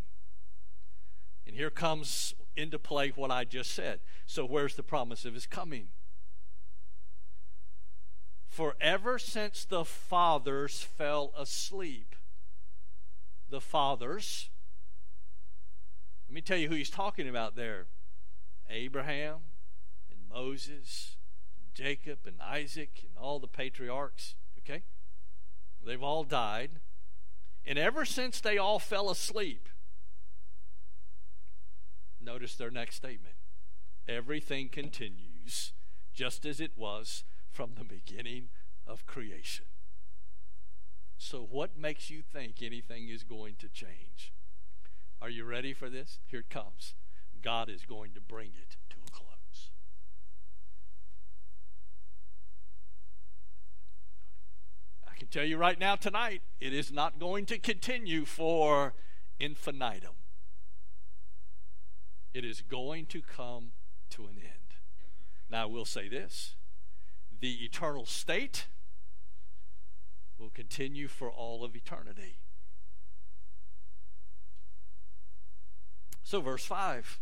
and 1.46 1.56
here 1.56 1.70
comes 1.70 2.34
into 2.56 2.78
play 2.78 3.08
what 3.08 3.30
I 3.30 3.44
just 3.44 3.70
said. 3.70 4.00
So, 4.26 4.44
where's 4.44 4.74
the 4.74 4.82
promise 4.82 5.24
of 5.24 5.32
his 5.32 5.46
coming? 5.46 5.88
For 8.48 8.76
ever 8.80 9.18
since 9.18 9.64
the 9.64 9.84
fathers 9.84 10.82
fell 10.82 11.32
asleep, 11.36 12.14
the 13.48 13.60
fathers, 13.60 14.50
let 16.28 16.34
me 16.34 16.40
tell 16.40 16.58
you 16.58 16.68
who 16.68 16.74
he's 16.74 16.90
talking 16.90 17.28
about 17.28 17.56
there 17.56 17.86
Abraham 18.68 19.38
and 20.10 20.20
Moses, 20.28 21.16
Jacob 21.74 22.20
and 22.26 22.36
Isaac, 22.42 23.00
and 23.02 23.16
all 23.16 23.40
the 23.40 23.48
patriarchs, 23.48 24.34
okay? 24.58 24.82
They've 25.84 26.02
all 26.02 26.24
died. 26.24 26.80
And 27.64 27.78
ever 27.78 28.04
since 28.04 28.40
they 28.40 28.58
all 28.58 28.78
fell 28.78 29.10
asleep, 29.10 29.68
notice 32.20 32.54
their 32.54 32.70
next 32.70 32.96
statement 32.96 33.34
everything 34.06 34.68
continues 34.70 35.72
just 36.14 36.46
as 36.46 36.60
it 36.60 36.72
was 36.76 37.24
from 37.50 37.72
the 37.76 37.84
beginning 37.84 38.48
of 38.86 39.06
creation. 39.06 39.66
So, 41.18 41.46
what 41.50 41.76
makes 41.76 42.10
you 42.10 42.22
think 42.22 42.62
anything 42.62 43.08
is 43.08 43.24
going 43.24 43.56
to 43.58 43.68
change? 43.68 44.32
Are 45.20 45.28
you 45.28 45.44
ready 45.44 45.74
for 45.74 45.90
this? 45.90 46.20
Here 46.26 46.40
it 46.40 46.48
comes. 46.48 46.94
God 47.42 47.68
is 47.68 47.84
going 47.84 48.12
to 48.14 48.20
bring 48.20 48.50
it 48.50 48.76
to 48.90 48.96
a 49.06 49.10
close. 49.10 49.70
I 55.10 55.16
can 55.18 55.26
tell 55.26 55.44
you 55.44 55.56
right 55.56 55.78
now, 55.78 55.96
tonight, 55.96 56.42
it 56.60 56.72
is 56.72 56.92
not 56.92 57.18
going 57.18 57.46
to 57.46 57.58
continue 57.58 58.24
for 58.24 58.94
infinitum. 59.40 60.14
It 62.32 62.44
is 62.44 62.60
going 62.60 63.06
to 63.06 63.20
come 63.22 63.72
to 64.10 64.26
an 64.26 64.36
end. 64.38 64.76
Now, 65.50 65.62
I 65.64 65.66
will 65.66 65.84
say 65.84 66.08
this 66.08 66.54
the 67.40 67.64
eternal 67.64 68.06
state 68.06 68.66
will 70.38 70.50
continue 70.50 71.08
for 71.08 71.30
all 71.30 71.64
of 71.64 71.74
eternity. 71.74 72.38
So, 76.22 76.40
verse 76.40 76.64
5 76.64 77.20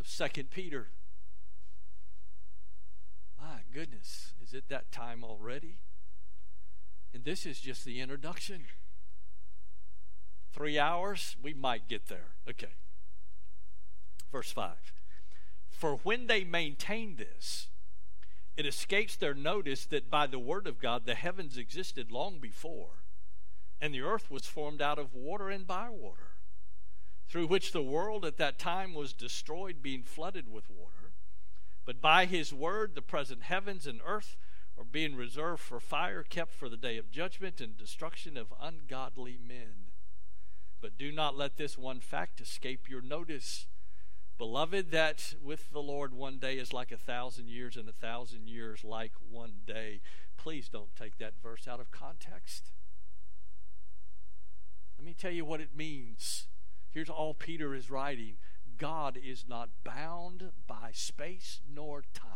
of 0.00 0.06
2 0.34 0.44
Peter. 0.44 0.88
My 3.38 3.60
goodness, 3.72 4.32
is 4.42 4.54
it 4.54 4.68
that 4.68 4.90
time 4.90 5.22
already? 5.22 5.78
And 7.12 7.24
this 7.24 7.46
is 7.46 7.60
just 7.60 7.84
the 7.84 8.00
introduction. 8.00 8.64
Three 10.52 10.78
hours, 10.78 11.36
we 11.42 11.52
might 11.52 11.86
get 11.86 12.08
there. 12.08 12.28
Okay. 12.48 12.72
Verse 14.32 14.50
5. 14.50 14.74
For 15.68 15.96
when 15.96 16.26
they 16.26 16.44
maintain 16.44 17.16
this, 17.16 17.68
it 18.56 18.66
escapes 18.66 19.16
their 19.16 19.34
notice 19.34 19.84
that 19.86 20.10
by 20.10 20.26
the 20.26 20.38
word 20.38 20.66
of 20.66 20.78
God 20.78 21.04
the 21.04 21.14
heavens 21.14 21.58
existed 21.58 22.10
long 22.10 22.38
before, 22.38 23.02
and 23.80 23.92
the 23.92 24.00
earth 24.00 24.30
was 24.30 24.46
formed 24.46 24.80
out 24.80 24.98
of 24.98 25.14
water 25.14 25.50
and 25.50 25.66
by 25.66 25.90
water, 25.90 26.36
through 27.28 27.46
which 27.46 27.72
the 27.72 27.82
world 27.82 28.24
at 28.24 28.38
that 28.38 28.58
time 28.58 28.94
was 28.94 29.12
destroyed, 29.12 29.82
being 29.82 30.02
flooded 30.02 30.50
with 30.50 30.70
water. 30.70 31.12
But 31.84 32.00
by 32.00 32.24
his 32.24 32.52
word 32.52 32.94
the 32.94 33.02
present 33.02 33.42
heavens 33.42 33.86
and 33.86 34.00
earth 34.04 34.36
are 34.78 34.84
being 34.84 35.16
reserved 35.16 35.62
for 35.62 35.80
fire, 35.80 36.22
kept 36.22 36.52
for 36.52 36.68
the 36.68 36.76
day 36.76 36.98
of 36.98 37.10
judgment 37.10 37.60
and 37.60 37.76
destruction 37.76 38.36
of 38.36 38.52
ungodly 38.60 39.38
men. 39.38 39.92
But 40.80 40.98
do 40.98 41.12
not 41.12 41.36
let 41.36 41.56
this 41.56 41.78
one 41.78 42.00
fact 42.00 42.40
escape 42.40 42.88
your 42.88 43.00
notice 43.00 43.66
Beloved, 44.38 44.90
that 44.90 45.34
with 45.42 45.70
the 45.72 45.80
Lord 45.80 46.12
one 46.12 46.38
day 46.38 46.58
is 46.58 46.72
like 46.72 46.92
a 46.92 46.98
thousand 46.98 47.48
years, 47.48 47.76
and 47.76 47.88
a 47.88 47.92
thousand 47.92 48.48
years 48.48 48.84
like 48.84 49.12
one 49.30 49.60
day. 49.66 50.00
Please 50.36 50.68
don't 50.68 50.94
take 50.94 51.16
that 51.18 51.40
verse 51.42 51.66
out 51.66 51.80
of 51.80 51.90
context. 51.90 52.72
Let 54.98 55.06
me 55.06 55.14
tell 55.14 55.30
you 55.30 55.44
what 55.44 55.60
it 55.60 55.74
means. 55.74 56.48
Here's 56.90 57.08
all 57.08 57.34
Peter 57.34 57.74
is 57.74 57.90
writing 57.90 58.36
God 58.76 59.18
is 59.22 59.46
not 59.48 59.70
bound 59.84 60.50
by 60.66 60.90
space 60.92 61.60
nor 61.72 62.04
time. 62.12 62.30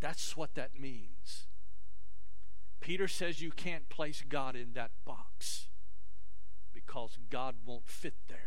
That's 0.00 0.36
what 0.36 0.54
that 0.54 0.78
means. 0.78 1.46
Peter 2.80 3.08
says 3.08 3.42
you 3.42 3.50
can't 3.50 3.88
place 3.90 4.22
God 4.26 4.56
in 4.56 4.72
that 4.74 4.92
box 5.04 5.68
because 6.88 7.18
God 7.30 7.54
won't 7.66 7.86
fit 7.86 8.14
there. 8.28 8.38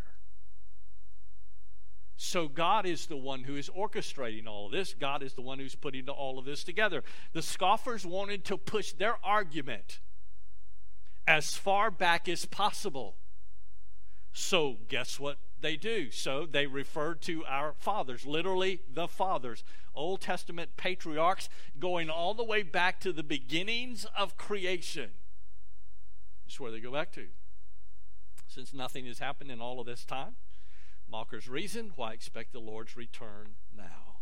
So 2.17 2.47
God 2.47 2.86
is 2.86 3.08
the 3.08 3.17
one 3.17 3.43
who 3.43 3.56
is 3.56 3.69
orchestrating 3.69 4.47
all 4.47 4.67
of 4.67 4.71
this. 4.71 4.93
God 4.93 5.23
is 5.23 5.34
the 5.34 5.41
one 5.41 5.60
who's 5.60 5.75
putting 5.75 6.08
all 6.10 6.38
of 6.38 6.45
this 6.45 6.63
together. 6.63 7.04
The 7.34 7.41
scoffers 7.41 8.06
wanted 8.06 8.45
to 8.45 8.58
push 8.58 8.93
their 8.93 9.17
argument 9.23 9.99
as 11.27 11.56
far 11.56 11.89
back 11.89 12.27
as 12.27 12.45
possible. 12.45 13.15
So 14.34 14.77
guess 14.88 15.19
what 15.19 15.38
they 15.60 15.77
do? 15.77 16.12
So 16.12 16.45
they 16.45 16.67
refer 16.67 17.15
to 17.15 17.43
our 17.45 17.73
fathers, 17.80 18.25
literally 18.25 18.82
the 18.91 19.08
fathers, 19.08 19.63
Old 19.93 20.21
Testament 20.21 20.71
patriarchs, 20.77 21.49
going 21.80 22.10
all 22.10 22.34
the 22.34 22.43
way 22.43 22.63
back 22.63 22.99
to 23.01 23.13
the 23.13 23.23
beginnings 23.23 24.06
of 24.17 24.38
creation. 24.38 25.12
That's 26.45 26.60
where 26.60 26.71
they 26.71 26.80
go 26.80 26.91
back 26.91 27.12
to 27.13 27.27
since 28.51 28.73
nothing 28.73 29.05
has 29.05 29.19
happened 29.19 29.49
in 29.49 29.61
all 29.61 29.79
of 29.79 29.85
this 29.85 30.03
time. 30.03 30.35
Mockers 31.09 31.47
reason, 31.47 31.91
why 31.95 32.11
expect 32.11 32.51
the 32.51 32.59
Lord's 32.59 32.97
return 32.97 33.55
now? 33.75 34.17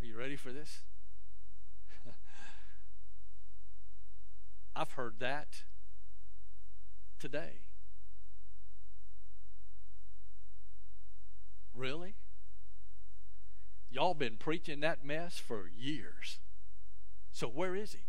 Are 0.00 0.06
you 0.06 0.16
ready 0.16 0.36
for 0.36 0.50
this? 0.50 0.80
I've 4.76 4.92
heard 4.92 5.20
that 5.20 5.64
today. 7.18 7.60
Really? 11.74 12.14
Y'all 13.90 14.14
been 14.14 14.36
preaching 14.38 14.80
that 14.80 15.04
mess 15.04 15.38
for 15.38 15.70
years. 15.76 16.38
So 17.32 17.48
where 17.48 17.74
is 17.74 17.92
he? 17.92 18.06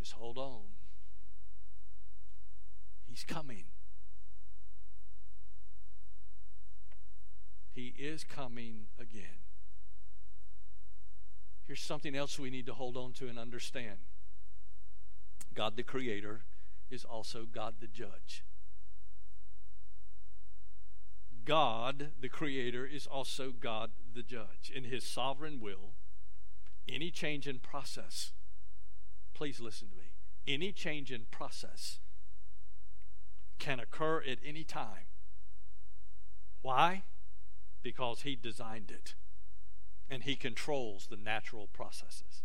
Just 0.00 0.12
hold 0.12 0.38
on. 0.38 0.62
He's 3.06 3.22
coming. 3.22 3.64
He 7.70 7.94
is 7.98 8.24
coming 8.24 8.86
again. 8.98 9.44
Here's 11.66 11.82
something 11.82 12.16
else 12.16 12.38
we 12.38 12.48
need 12.48 12.64
to 12.64 12.72
hold 12.72 12.96
on 12.96 13.12
to 13.12 13.28
and 13.28 13.38
understand 13.38 13.98
God 15.54 15.76
the 15.76 15.82
Creator 15.82 16.44
is 16.90 17.04
also 17.04 17.44
God 17.44 17.74
the 17.80 17.86
Judge. 17.86 18.42
God 21.44 22.12
the 22.18 22.30
Creator 22.30 22.86
is 22.86 23.06
also 23.06 23.52
God 23.52 23.90
the 24.14 24.22
Judge. 24.22 24.72
In 24.74 24.84
His 24.84 25.04
sovereign 25.04 25.60
will, 25.60 25.92
any 26.88 27.10
change 27.10 27.46
in 27.46 27.58
process, 27.58 28.32
please 29.40 29.58
listen 29.58 29.88
to 29.88 29.96
me, 29.96 30.12
any 30.46 30.70
change 30.70 31.10
in 31.10 31.22
process 31.30 31.98
can 33.58 33.80
occur 33.80 34.22
at 34.28 34.36
any 34.44 34.64
time. 34.64 35.06
Why? 36.60 37.04
Because 37.82 38.20
He 38.20 38.36
designed 38.36 38.90
it 38.90 39.14
and 40.10 40.24
He 40.24 40.36
controls 40.36 41.06
the 41.06 41.16
natural 41.16 41.68
processes. 41.72 42.42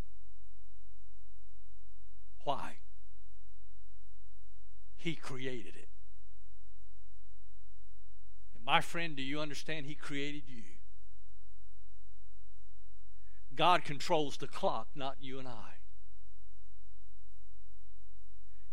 Why? 2.46 2.76
He 4.96 5.16
created 5.16 5.76
it. 5.76 5.90
And 8.56 8.64
my 8.64 8.80
friend, 8.80 9.18
do 9.18 9.22
you 9.22 9.42
understand? 9.42 9.86
He 9.86 9.96
created 9.96 10.44
you. 10.48 10.64
God 13.54 13.84
controls 13.84 14.38
the 14.38 14.48
clock, 14.48 14.88
not 14.96 15.18
you 15.20 15.40
and 15.40 15.48
I. 15.50 15.75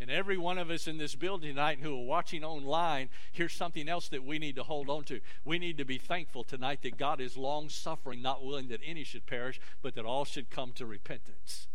And 0.03 0.11
every 0.11 0.37
one 0.37 0.59
of 0.59 0.69
us 0.69 0.89
in 0.89 0.99
this 0.99 1.15
building 1.15 1.51
tonight 1.51 1.79
who 1.81 1.97
are 1.97 2.05
watching 2.05 2.43
online, 2.43 3.09
here's 3.31 3.53
something 3.53 3.89
else 3.89 4.09
that 4.09 4.25
we 4.25 4.37
need 4.41 4.57
to 4.57 4.65
hold 4.65 4.91
on 4.91 5.05
to. 5.05 5.21
We 5.45 5.61
need 5.61 5.79
to 5.79 5.85
be 5.85 5.97
thankful 5.97 6.43
tonight 6.43 6.83
that 6.83 6.99
God 6.99 7.21
is 7.21 7.37
long 7.37 7.69
suffering, 7.69 8.21
not 8.21 8.45
willing 8.45 8.67
that 8.69 8.81
any 8.85 9.05
should 9.05 9.27
perish, 9.27 9.61
but 9.81 9.95
that 9.95 10.05
all 10.05 10.25
should 10.25 10.51
come 10.51 10.73
to 10.73 10.87
repentance. 10.87 11.69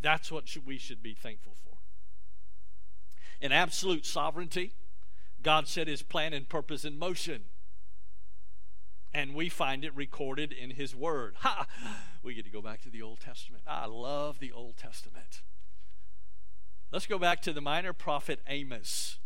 That's 0.00 0.30
what 0.30 0.44
we 0.64 0.78
should 0.78 1.02
be 1.02 1.14
thankful 1.14 1.56
for. 1.64 1.78
In 3.40 3.50
absolute 3.50 4.06
sovereignty, 4.06 4.74
God 5.42 5.66
set 5.66 5.88
his 5.88 6.02
plan 6.02 6.32
and 6.32 6.48
purpose 6.48 6.84
in 6.84 7.00
motion 7.00 7.46
and 9.14 9.34
we 9.34 9.48
find 9.48 9.84
it 9.84 9.94
recorded 9.94 10.52
in 10.52 10.70
his 10.70 10.94
word. 10.94 11.34
Ha! 11.40 11.66
We 12.22 12.34
get 12.34 12.44
to 12.44 12.50
go 12.50 12.62
back 12.62 12.80
to 12.82 12.90
the 12.90 13.02
Old 13.02 13.20
Testament. 13.20 13.64
I 13.66 13.86
love 13.86 14.38
the 14.38 14.52
Old 14.52 14.76
Testament. 14.76 15.42
Let's 16.92 17.06
go 17.06 17.18
back 17.18 17.40
to 17.42 17.52
the 17.52 17.60
minor 17.60 17.92
prophet 17.92 18.40
Amos. 18.46 19.18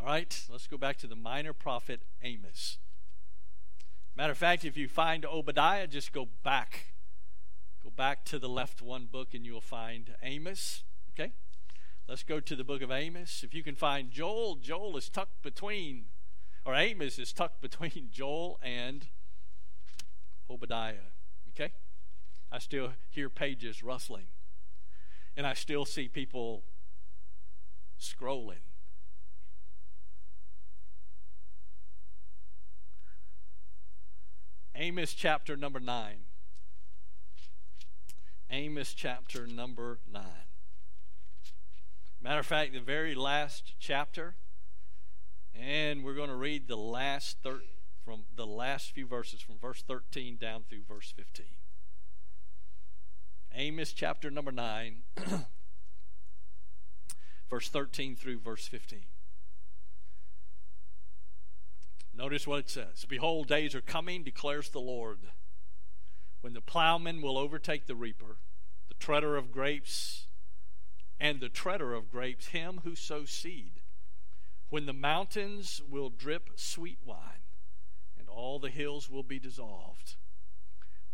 All 0.00 0.06
right, 0.06 0.44
let's 0.50 0.66
go 0.66 0.78
back 0.78 0.96
to 0.98 1.06
the 1.06 1.14
minor 1.14 1.52
prophet 1.52 2.02
Amos. 2.22 2.78
Matter 4.16 4.32
of 4.32 4.38
fact, 4.38 4.64
if 4.64 4.76
you 4.76 4.88
find 4.88 5.24
Obadiah, 5.24 5.86
just 5.86 6.12
go 6.12 6.28
back. 6.42 6.94
Go 7.84 7.90
back 7.90 8.24
to 8.26 8.38
the 8.38 8.48
left 8.48 8.82
one 8.82 9.06
book 9.06 9.34
and 9.34 9.44
you'll 9.44 9.60
find 9.60 10.14
Amos. 10.22 10.84
Okay? 11.12 11.32
Let's 12.08 12.22
go 12.22 12.40
to 12.40 12.56
the 12.56 12.64
book 12.64 12.82
of 12.82 12.90
Amos. 12.90 13.42
If 13.44 13.54
you 13.54 13.62
can 13.62 13.76
find 13.76 14.10
Joel, 14.10 14.56
Joel 14.56 14.96
is 14.96 15.08
tucked 15.08 15.42
between 15.42 16.06
or 16.64 16.74
Amos 16.74 17.18
is 17.18 17.32
tucked 17.32 17.60
between 17.60 18.08
Joel 18.12 18.58
and 18.62 19.06
Obadiah. 20.48 21.12
Okay? 21.50 21.72
I 22.52 22.58
still 22.58 22.92
hear 23.10 23.28
pages 23.28 23.82
rustling. 23.82 24.26
And 25.36 25.46
I 25.46 25.54
still 25.54 25.84
see 25.84 26.08
people 26.08 26.64
scrolling. 28.00 28.64
Amos 34.74 35.12
chapter 35.12 35.56
number 35.56 35.78
9. 35.78 36.16
Amos 38.50 38.94
chapter 38.94 39.46
number 39.46 39.98
9. 40.10 40.22
Matter 42.22 42.40
of 42.40 42.46
fact, 42.46 42.72
the 42.72 42.80
very 42.80 43.14
last 43.14 43.74
chapter 43.78 44.34
and 45.54 46.04
we're 46.04 46.14
going 46.14 46.28
to 46.28 46.36
read 46.36 46.68
the 46.68 46.76
last 46.76 47.38
thir- 47.42 47.62
from 48.04 48.24
the 48.34 48.46
last 48.46 48.92
few 48.92 49.06
verses 49.06 49.40
from 49.40 49.58
verse 49.58 49.82
13 49.82 50.36
down 50.36 50.64
through 50.68 50.82
verse 50.88 51.12
15. 51.16 51.46
Amos 53.54 53.92
chapter 53.92 54.30
number 54.30 54.52
9 54.52 55.02
verse 57.50 57.68
13 57.68 58.16
through 58.16 58.40
verse 58.40 58.66
15. 58.66 59.00
Notice 62.14 62.46
what 62.46 62.60
it 62.60 62.70
says. 62.70 63.04
Behold, 63.08 63.48
days 63.48 63.74
are 63.74 63.80
coming, 63.80 64.22
declares 64.22 64.68
the 64.68 64.80
Lord, 64.80 65.30
when 66.40 66.52
the 66.52 66.60
plowman 66.60 67.22
will 67.22 67.38
overtake 67.38 67.86
the 67.86 67.94
reaper, 67.94 68.36
the 68.88 68.94
treader 68.94 69.36
of 69.36 69.52
grapes, 69.52 70.26
and 71.18 71.40
the 71.40 71.48
treader 71.48 71.94
of 71.94 72.10
grapes, 72.10 72.48
him 72.48 72.80
who 72.84 72.94
sows 72.94 73.30
seed 73.30 73.80
when 74.70 74.86
the 74.86 74.92
mountains 74.92 75.82
will 75.88 76.08
drip 76.08 76.50
sweet 76.54 76.98
wine, 77.04 77.42
all 78.40 78.58
the 78.58 78.70
hills 78.70 79.10
will 79.10 79.22
be 79.22 79.38
dissolved. 79.38 80.16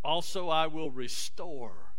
Also, 0.05 0.49
I 0.49 0.67
will 0.67 0.91
restore 0.91 1.95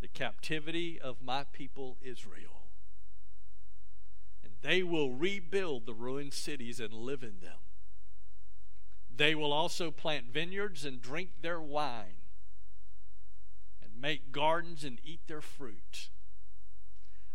the 0.00 0.08
captivity 0.08 1.00
of 1.00 1.22
my 1.22 1.44
people 1.44 1.96
Israel, 2.02 2.66
and 4.42 4.52
they 4.60 4.82
will 4.82 5.12
rebuild 5.12 5.86
the 5.86 5.94
ruined 5.94 6.32
cities 6.32 6.80
and 6.80 6.92
live 6.92 7.22
in 7.22 7.40
them. 7.40 7.58
They 9.14 9.34
will 9.34 9.52
also 9.52 9.90
plant 9.90 10.32
vineyards 10.32 10.84
and 10.84 11.00
drink 11.00 11.30
their 11.40 11.60
wine, 11.60 12.22
and 13.82 14.00
make 14.00 14.32
gardens 14.32 14.84
and 14.84 14.98
eat 15.04 15.20
their 15.26 15.40
fruit. 15.40 16.10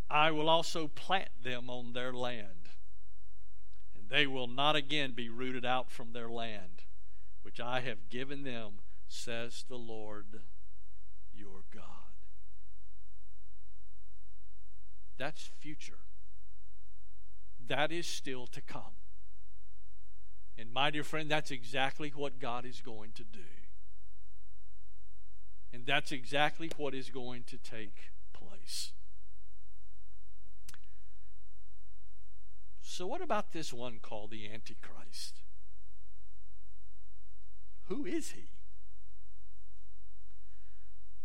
I 0.09 0.31
will 0.31 0.49
also 0.49 0.87
plant 0.87 1.29
them 1.43 1.69
on 1.69 1.93
their 1.93 2.13
land 2.13 2.63
and 4.03 4.09
they 4.09 4.27
will 4.27 4.47
not 4.47 4.75
again 4.75 5.13
be 5.13 5.29
rooted 5.29 5.65
out 5.65 5.89
from 5.89 6.11
their 6.11 6.29
land, 6.29 6.83
which 7.43 7.59
I 7.59 7.81
have 7.81 8.09
given 8.09 8.43
them, 8.43 8.79
says 9.07 9.65
the 9.69 9.77
Lord 9.77 10.41
your 11.33 11.63
God. 11.73 11.83
That's 15.17 15.49
future. 15.59 15.99
That 17.67 17.91
is 17.91 18.07
still 18.07 18.47
to 18.47 18.61
come. 18.61 18.95
And 20.57 20.71
my 20.71 20.89
dear 20.91 21.03
friend, 21.03 21.29
that's 21.29 21.51
exactly 21.51 22.11
what 22.15 22.39
God 22.39 22.65
is 22.65 22.81
going 22.81 23.11
to 23.13 23.23
do. 23.23 23.39
And 25.71 25.85
that's 25.85 26.11
exactly 26.11 26.71
what 26.77 26.93
is 26.93 27.09
going 27.09 27.43
to 27.47 27.57
take 27.57 28.11
place. 28.31 28.91
So, 32.81 33.07
what 33.07 33.21
about 33.21 33.53
this 33.53 33.73
one 33.73 33.97
called 34.01 34.29
the 34.29 34.51
Antichrist? 34.51 35.41
Who 37.93 38.05
is 38.05 38.31
he? 38.31 38.45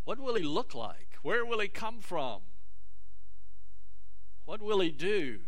What 0.05 0.19
will 0.19 0.35
he 0.35 0.43
look 0.43 0.75
like? 0.75 1.17
Where 1.23 1.43
will 1.43 1.61
he 1.61 1.69
come 1.69 2.01
from? 2.01 2.43
What 4.45 4.61
will 4.61 4.81
he 4.81 4.91
do? 4.91 5.41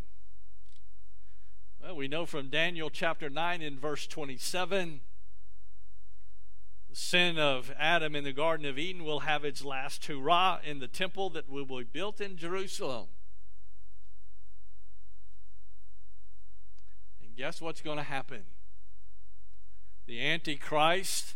Well, 1.83 1.95
we 1.95 2.09
know 2.09 2.25
from 2.25 2.49
Daniel 2.49 2.89
chapter 2.89 3.29
9 3.29 3.61
and 3.61 3.79
verse 3.79 4.07
27 4.07 5.03
the 6.89 6.97
sin 6.97 7.39
of 7.39 7.71
Adam 7.79 8.17
in 8.17 8.25
the 8.25 8.33
Garden 8.33 8.65
of 8.65 8.79
Eden 8.79 9.05
will 9.05 9.21
have 9.21 9.45
its 9.45 9.63
last 9.63 10.07
hurrah 10.07 10.59
in 10.65 10.79
the 10.79 10.89
temple 10.89 11.29
that 11.31 11.51
will 11.51 11.67
be 11.67 11.85
built 11.85 12.21
in 12.23 12.39
Jerusalem. 12.39 13.09
And 17.23 17.37
guess 17.37 17.61
what's 17.61 17.83
going 17.83 17.99
to 17.99 18.03
happen? 18.03 18.45
The 20.07 20.21
Antichrist, 20.21 21.35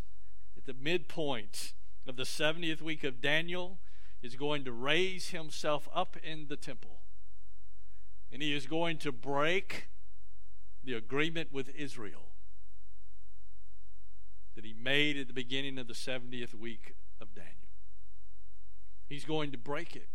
at 0.56 0.64
the 0.64 0.74
midpoint 0.74 1.72
of 2.06 2.16
the 2.16 2.24
70th 2.24 2.82
week 2.82 3.04
of 3.04 3.20
Daniel, 3.20 3.78
is 4.22 4.36
going 4.36 4.64
to 4.64 4.72
raise 4.72 5.28
himself 5.28 5.88
up 5.94 6.16
in 6.22 6.46
the 6.48 6.56
temple. 6.56 7.00
And 8.32 8.42
he 8.42 8.54
is 8.54 8.66
going 8.66 8.98
to 8.98 9.12
break 9.12 9.88
the 10.82 10.94
agreement 10.94 11.52
with 11.52 11.70
Israel 11.76 12.30
that 14.54 14.64
he 14.64 14.72
made 14.72 15.16
at 15.16 15.26
the 15.26 15.34
beginning 15.34 15.78
of 15.78 15.88
the 15.88 15.94
70th 15.94 16.54
week 16.54 16.94
of 17.20 17.34
Daniel. 17.34 17.52
He's 19.08 19.24
going 19.24 19.50
to 19.52 19.58
break 19.58 19.94
it. 19.94 20.08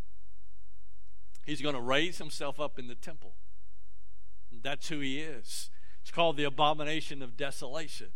He's 1.45 1.61
going 1.61 1.75
to 1.75 1.81
raise 1.81 2.17
himself 2.17 2.59
up 2.59 2.77
in 2.77 2.87
the 2.87 2.95
temple. 2.95 3.33
That's 4.61 4.89
who 4.89 4.99
he 4.99 5.19
is. 5.19 5.69
It's 6.01 6.11
called 6.11 6.37
the 6.37 6.43
abomination 6.43 7.21
of 7.21 7.37
desolation. 7.37 8.09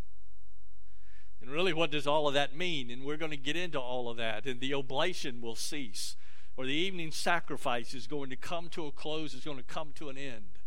And 1.43 1.51
really, 1.51 1.73
what 1.73 1.91
does 1.91 2.07
all 2.07 2.29
of 2.29 2.33
that 2.35 2.55
mean? 2.55 2.89
And 2.89 3.03
we're 3.03 3.17
going 3.17 3.31
to 3.31 3.37
get 3.37 3.57
into 3.57 3.77
all 3.77 4.07
of 4.07 4.15
that. 4.15 4.45
And 4.45 4.61
the 4.61 4.73
oblation 4.73 5.41
will 5.41 5.57
cease, 5.57 6.15
or 6.55 6.65
the 6.65 6.71
evening 6.71 7.11
sacrifice 7.11 7.93
is 7.93 8.07
going 8.07 8.29
to 8.29 8.37
come 8.37 8.69
to 8.69 8.85
a 8.85 8.93
close, 8.93 9.33
is 9.33 9.43
going 9.43 9.57
to 9.57 9.63
come 9.63 9.91
to 9.95 10.07
an 10.07 10.17
end. 10.17 10.59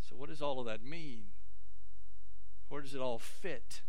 So, 0.00 0.16
what 0.16 0.30
does 0.30 0.40
all 0.40 0.58
of 0.58 0.64
that 0.64 0.82
mean? 0.82 1.24
Where 2.70 2.80
does 2.80 2.94
it 2.94 3.02
all 3.02 3.18
fit? 3.18 3.82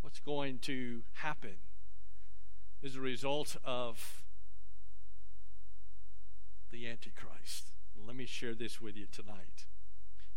What's 0.00 0.18
going 0.18 0.58
to 0.62 1.02
happen 1.12 1.58
as 2.84 2.96
a 2.96 3.00
result 3.00 3.58
of 3.64 4.24
the 6.72 6.88
Antichrist? 6.88 7.68
Let 8.04 8.16
me 8.16 8.26
share 8.26 8.56
this 8.56 8.80
with 8.80 8.96
you 8.96 9.06
tonight. 9.06 9.66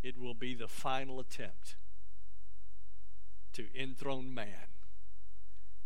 It 0.04 0.16
will 0.16 0.36
be 0.36 0.54
the 0.54 0.68
final 0.68 1.20
attempt 1.20 1.76
to 3.54 3.68
enthrone 3.76 4.34
man 4.34 4.68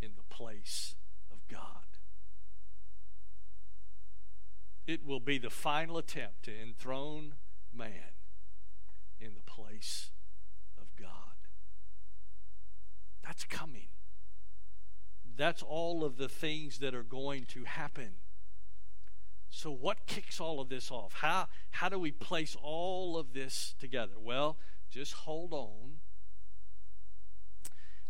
in 0.02 0.12
the 0.16 0.36
place 0.36 0.96
of 1.32 1.48
God. 1.48 1.88
It 4.86 5.06
will 5.06 5.20
be 5.20 5.38
the 5.38 5.50
final 5.50 5.98
attempt 5.98 6.44
to 6.44 6.62
enthrone 6.62 7.36
man 7.74 8.16
in 9.20 9.34
the 9.34 9.42
place 9.42 10.12
of 10.80 10.88
God. 10.96 11.12
That's 13.24 13.44
coming. 13.44 13.90
That's 15.36 15.62
all 15.62 16.04
of 16.06 16.18
the 16.18 16.30
things 16.30 16.80
that 16.80 16.96
are 16.96 17.04
going 17.04 17.46
to 17.50 17.66
happen. 17.66 18.14
So, 19.50 19.72
what 19.72 20.08
kicks 20.08 20.40
all 20.40 20.60
of 20.60 20.70
this 20.70 20.90
off? 20.92 21.14
How, 21.14 21.48
how 21.72 21.90
do 21.90 22.00
we 22.00 22.12
place 22.12 22.56
all 22.62 23.18
of 23.18 23.34
this 23.34 23.76
together? 23.80 24.14
Well, 24.18 24.58
just 24.90 25.14
hold 25.14 25.54
on. 25.54 26.00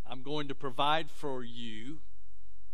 I'm 0.10 0.22
going 0.22 0.48
to 0.48 0.56
provide 0.56 1.12
for 1.12 1.44
you 1.44 2.00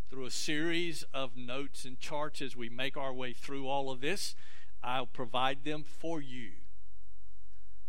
through 0.09 0.25
a 0.25 0.31
series 0.31 1.03
of 1.13 1.35
notes 1.35 1.85
and 1.85 1.99
charts 1.99 2.41
as 2.41 2.55
we 2.55 2.69
make 2.69 2.95
our 2.95 3.13
way 3.13 3.33
through 3.33 3.67
all 3.67 3.89
of 3.89 4.01
this. 4.01 4.35
I'll 4.83 5.07
provide 5.07 5.63
them 5.63 5.83
for 5.83 6.21
you 6.21 6.51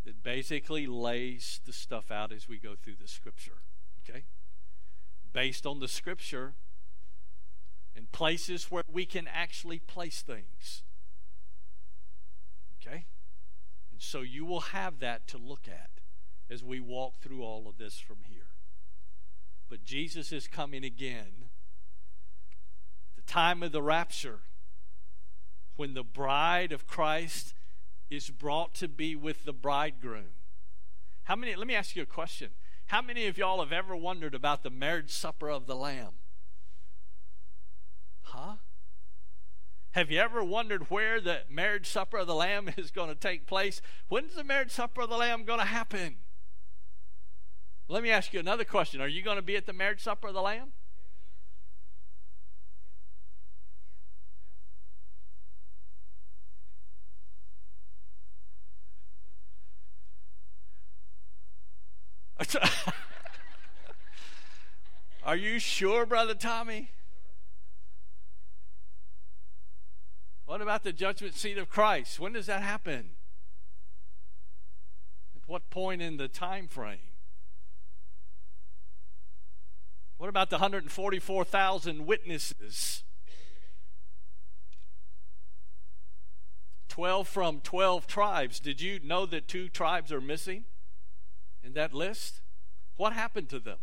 that 0.05 0.23
basically 0.23 0.87
lays 0.87 1.61
the 1.67 1.73
stuff 1.73 2.11
out 2.11 2.33
as 2.33 2.49
we 2.49 2.59
go 2.59 2.75
through 2.75 2.97
the 3.01 3.09
scripture. 3.09 3.59
Okay? 4.09 4.25
Based 5.33 5.67
on 5.67 5.81
the 5.81 5.89
scripture, 5.89 6.55
and 7.97 8.11
places 8.13 8.71
where 8.71 8.83
we 8.91 9.07
can 9.07 9.29
actually 9.29 9.79
place 9.79 10.23
things. 10.23 10.83
Okay? 12.81 13.07
And 13.93 14.01
so 14.01 14.21
you 14.21 14.45
will 14.45 14.61
have 14.61 14.99
that 15.01 15.27
to 15.29 15.39
look 15.39 15.69
at 15.69 15.91
as 16.51 16.63
we 16.63 16.81
walk 16.81 17.17
through 17.21 17.43
all 17.43 17.69
of 17.69 17.79
this 17.79 17.99
from 17.99 18.19
here. 18.25 18.49
But 19.69 19.85
Jesus 19.85 20.33
is 20.33 20.47
coming 20.47 20.85
again. 20.85 21.49
At 23.17 23.25
the 23.25 23.33
time 23.33 23.63
of 23.63 23.73
the 23.73 23.83
rapture, 23.83 24.41
when 25.77 25.95
the 25.95 26.05
bride 26.05 26.73
of 26.73 26.87
Christ 26.87 27.55
is 28.11 28.31
brought 28.31 28.75
to 28.75 28.89
be 28.89 29.17
with 29.17 29.45
the 29.45 29.53
bridegroom. 29.53 30.35
How 31.25 31.37
many, 31.37 31.57
let 31.57 31.67
me 31.67 31.75
ask 31.75 31.97
you 31.97 32.03
a 32.03 32.07
question. 32.07 32.51
How 32.87 33.01
many 33.01 33.27
of 33.27 33.39
y'all 33.39 33.61
have 33.61 33.73
ever 33.73 33.97
wondered 33.97 34.35
about 34.35 34.63
the 34.63 34.71
marriage 34.71 35.11
supper 35.11 35.51
of 35.51 35.67
the 35.67 35.75
Lamb? 35.75 36.15
Huh? 38.23 38.57
Have 39.93 40.11
you 40.11 40.19
ever 40.19 40.45
wondered 40.45 40.91
where 40.91 41.21
the 41.21 41.43
marriage 41.49 41.87
supper 41.87 42.19
of 42.19 42.27
the 42.27 42.35
Lamb 42.35 42.69
is 42.77 42.91
going 42.91 43.09
to 43.09 43.15
take 43.15 43.47
place? 43.47 43.81
When's 44.09 44.35
the 44.35 44.45
marriage 44.45 44.71
supper 44.71 45.03
of 45.03 45.09
the 45.09 45.17
Lamb 45.17 45.45
going 45.45 45.61
to 45.61 45.65
happen? 45.65 46.17
Let 47.87 48.03
me 48.03 48.11
ask 48.11 48.33
you 48.33 48.41
another 48.41 48.65
question. 48.65 49.01
Are 49.01 49.09
you 49.09 49.23
going 49.23 49.37
to 49.37 49.43
be 49.43 49.57
at 49.57 49.67
the 49.67 49.73
marriage 49.73 50.03
supper 50.03 50.29
of 50.29 50.35
the 50.35 50.41
Lamb? 50.43 50.73
Are 65.25 65.37
you 65.37 65.59
sure, 65.59 66.07
Brother 66.07 66.35
Tommy? 66.35 66.91
What 70.47 70.61
about 70.61 70.85
the 70.85 70.93
judgment 70.93 71.35
seat 71.35 71.59
of 71.59 71.69
Christ? 71.69 72.21
When 72.21 72.33
does 72.33 72.47
that 72.47 72.63
happen? 72.63 73.11
At 75.35 75.43
what 75.47 75.71
point 75.71 76.01
in 76.03 76.17
the 76.17 76.29
time 76.29 76.69
frame? 76.69 77.14
What 80.17 80.29
about 80.29 80.51
the 80.51 80.57
144,000 80.57 82.07
witnesses? 82.07 83.03
12 86.89 87.27
from 87.27 87.61
12 87.61 88.07
tribes. 88.07 88.61
Did 88.61 88.81
you 88.81 89.01
know 89.03 89.27
that 89.27 89.49
two 89.49 89.69
tribes 89.69 90.13
are 90.13 90.21
missing 90.21 90.65
in 91.65 91.73
that 91.73 91.93
list? 91.93 92.41
What 92.97 93.13
happened 93.13 93.49
to 93.49 93.59
them? 93.59 93.79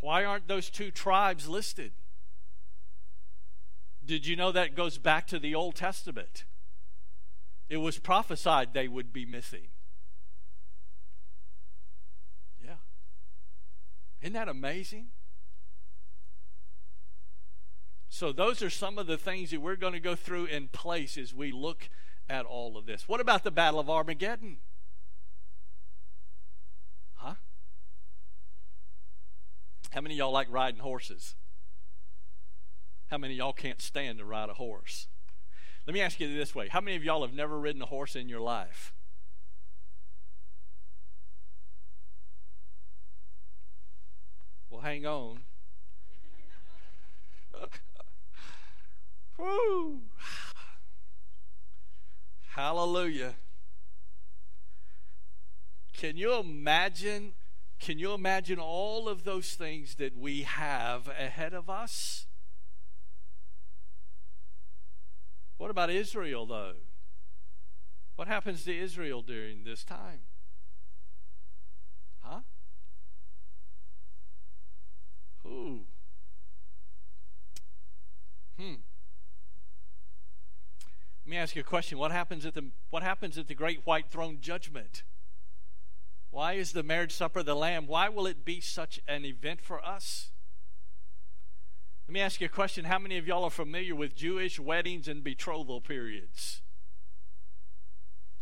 Why 0.00 0.24
aren't 0.24 0.48
those 0.48 0.70
two 0.70 0.90
tribes 0.90 1.48
listed? 1.48 1.92
Did 4.04 4.26
you 4.26 4.36
know 4.36 4.52
that 4.52 4.74
goes 4.74 4.96
back 4.98 5.26
to 5.28 5.38
the 5.38 5.54
Old 5.54 5.74
Testament? 5.74 6.44
It 7.68 7.76
was 7.76 7.98
prophesied 7.98 8.72
they 8.72 8.88
would 8.88 9.12
be 9.12 9.26
missing. 9.26 9.68
Yeah. 12.64 12.76
Isn't 14.20 14.34
that 14.34 14.48
amazing? 14.48 15.08
So, 18.08 18.32
those 18.32 18.62
are 18.62 18.70
some 18.70 18.98
of 18.98 19.06
the 19.06 19.18
things 19.18 19.50
that 19.50 19.60
we're 19.60 19.76
going 19.76 19.92
to 19.92 20.00
go 20.00 20.16
through 20.16 20.46
in 20.46 20.68
place 20.68 21.16
as 21.18 21.34
we 21.34 21.52
look 21.52 21.88
at 22.28 22.46
all 22.46 22.76
of 22.76 22.86
this. 22.86 23.08
What 23.08 23.20
about 23.20 23.44
the 23.44 23.50
Battle 23.50 23.78
of 23.78 23.88
Armageddon? 23.88 24.58
Huh? 27.14 27.34
How 29.90 30.00
many 30.00 30.16
y'all 30.16 30.32
like 30.32 30.48
riding 30.50 30.80
horses? 30.80 31.36
How 33.08 33.18
many 33.18 33.34
y'all 33.34 33.52
can't 33.52 33.80
stand 33.80 34.18
to 34.18 34.24
ride 34.24 34.50
a 34.50 34.54
horse? 34.54 35.08
Let 35.86 35.94
me 35.94 36.00
ask 36.00 36.20
you 36.20 36.34
this 36.34 36.54
way 36.54 36.68
How 36.68 36.80
many 36.80 36.96
of 36.96 37.04
y'all 37.04 37.22
have 37.22 37.34
never 37.34 37.58
ridden 37.58 37.80
a 37.80 37.86
horse 37.86 38.14
in 38.16 38.28
your 38.28 38.40
life? 38.40 38.92
Well, 44.70 44.80
hang 44.80 45.06
on. 45.06 45.40
Woo! 49.38 50.00
Hallelujah. 52.50 53.34
Can 55.92 56.16
you 56.16 56.34
imagine? 56.34 57.34
Can 57.80 57.98
you 57.98 58.12
imagine 58.12 58.58
all 58.58 59.08
of 59.08 59.24
those 59.24 59.54
things 59.54 59.94
that 59.96 60.16
we 60.16 60.42
have 60.42 61.08
ahead 61.08 61.54
of 61.54 61.70
us? 61.70 62.26
What 65.56 65.70
about 65.70 65.90
Israel, 65.90 66.46
though? 66.46 66.74
What 68.16 68.28
happens 68.28 68.64
to 68.64 68.76
Israel 68.76 69.22
during 69.22 69.64
this 69.64 69.84
time? 69.84 70.20
Huh? 72.20 72.40
Hmm. 75.44 75.78
Let 81.28 81.32
me 81.32 81.36
ask 81.36 81.54
you 81.54 81.60
a 81.60 81.64
question. 81.64 81.98
What 81.98 82.10
happens 82.10 82.46
at 82.46 82.54
the 82.54 82.70
what 82.88 83.02
happens 83.02 83.36
at 83.36 83.48
the 83.48 83.54
great 83.54 83.84
white 83.84 84.08
throne 84.08 84.38
judgment? 84.40 85.02
Why 86.30 86.54
is 86.54 86.72
the 86.72 86.82
marriage 86.82 87.12
supper 87.12 87.40
of 87.40 87.46
the 87.46 87.54
lamb? 87.54 87.86
Why 87.86 88.08
will 88.08 88.26
it 88.26 88.46
be 88.46 88.60
such 88.62 88.98
an 89.06 89.26
event 89.26 89.60
for 89.60 89.84
us? 89.84 90.30
Let 92.06 92.14
me 92.14 92.20
ask 92.20 92.40
you 92.40 92.46
a 92.46 92.48
question. 92.48 92.86
How 92.86 92.98
many 92.98 93.18
of 93.18 93.26
y'all 93.26 93.44
are 93.44 93.50
familiar 93.50 93.94
with 93.94 94.16
Jewish 94.16 94.58
weddings 94.58 95.06
and 95.06 95.22
betrothal 95.22 95.82
periods? 95.82 96.62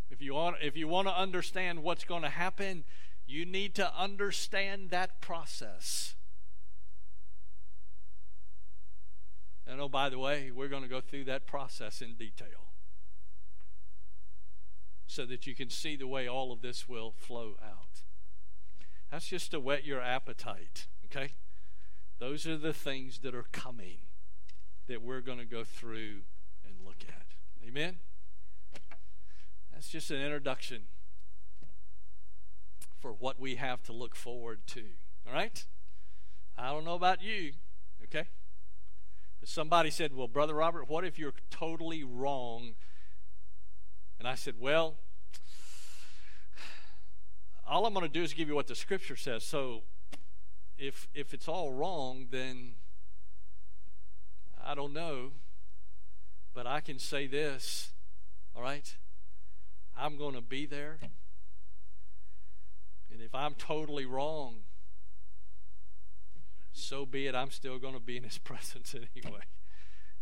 If 0.08 0.22
you 0.22 0.34
want, 0.34 0.58
if 0.62 0.76
you 0.76 0.86
want 0.86 1.08
to 1.08 1.18
understand 1.18 1.82
what's 1.82 2.04
going 2.04 2.22
to 2.22 2.28
happen, 2.28 2.84
you 3.26 3.44
need 3.44 3.74
to 3.74 3.92
understand 3.98 4.90
that 4.90 5.20
process. 5.20 6.14
And 9.66 9.80
oh, 9.80 9.88
by 9.88 10.08
the 10.08 10.18
way, 10.18 10.50
we're 10.54 10.68
going 10.68 10.82
to 10.82 10.88
go 10.88 11.00
through 11.00 11.24
that 11.24 11.46
process 11.46 12.00
in 12.00 12.14
detail 12.14 12.66
so 15.06 15.26
that 15.26 15.46
you 15.46 15.54
can 15.54 15.70
see 15.70 15.96
the 15.96 16.06
way 16.06 16.28
all 16.28 16.52
of 16.52 16.62
this 16.62 16.88
will 16.88 17.12
flow 17.12 17.56
out. 17.62 18.02
That's 19.10 19.28
just 19.28 19.52
to 19.52 19.60
whet 19.60 19.84
your 19.84 20.00
appetite, 20.00 20.86
okay? 21.06 21.32
Those 22.18 22.46
are 22.46 22.56
the 22.56 22.72
things 22.72 23.20
that 23.20 23.34
are 23.34 23.46
coming 23.52 23.98
that 24.88 25.02
we're 25.02 25.20
going 25.20 25.38
to 25.38 25.44
go 25.44 25.64
through 25.64 26.22
and 26.64 26.74
look 26.84 27.04
at. 27.08 27.26
Amen? 27.66 27.96
That's 29.72 29.88
just 29.88 30.10
an 30.10 30.20
introduction 30.20 30.82
for 32.98 33.12
what 33.12 33.38
we 33.38 33.56
have 33.56 33.82
to 33.84 33.92
look 33.92 34.16
forward 34.16 34.60
to. 34.68 34.84
All 35.26 35.34
right? 35.34 35.64
I 36.56 36.70
don't 36.70 36.84
know 36.84 36.94
about 36.94 37.22
you, 37.22 37.52
okay? 38.04 38.28
Somebody 39.48 39.90
said, 39.90 40.12
Well, 40.12 40.26
Brother 40.26 40.54
Robert, 40.54 40.88
what 40.88 41.04
if 41.04 41.20
you're 41.20 41.34
totally 41.50 42.02
wrong? 42.02 42.74
And 44.18 44.26
I 44.26 44.34
said, 44.34 44.54
Well, 44.58 44.96
all 47.64 47.86
I'm 47.86 47.94
going 47.94 48.04
to 48.04 48.12
do 48.12 48.24
is 48.24 48.32
give 48.34 48.48
you 48.48 48.56
what 48.56 48.66
the 48.66 48.74
scripture 48.74 49.14
says. 49.14 49.44
So 49.44 49.84
if 50.76 51.06
if 51.14 51.32
it's 51.32 51.46
all 51.46 51.72
wrong, 51.72 52.26
then 52.32 52.74
I 54.62 54.74
don't 54.74 54.92
know. 54.92 55.30
But 56.52 56.66
I 56.66 56.80
can 56.80 56.98
say 56.98 57.28
this, 57.28 57.90
all 58.54 58.62
right? 58.62 58.96
I'm 59.96 60.18
going 60.18 60.34
to 60.34 60.40
be 60.40 60.66
there. 60.66 60.98
And 63.12 63.22
if 63.22 63.32
I'm 63.32 63.54
totally 63.54 64.06
wrong, 64.06 64.65
so 66.86 67.04
be 67.04 67.26
it. 67.26 67.34
I'm 67.34 67.50
still 67.50 67.78
going 67.78 67.94
to 67.94 68.00
be 68.00 68.16
in 68.16 68.22
his 68.22 68.38
presence 68.44 68.94
anyway. 68.94 69.40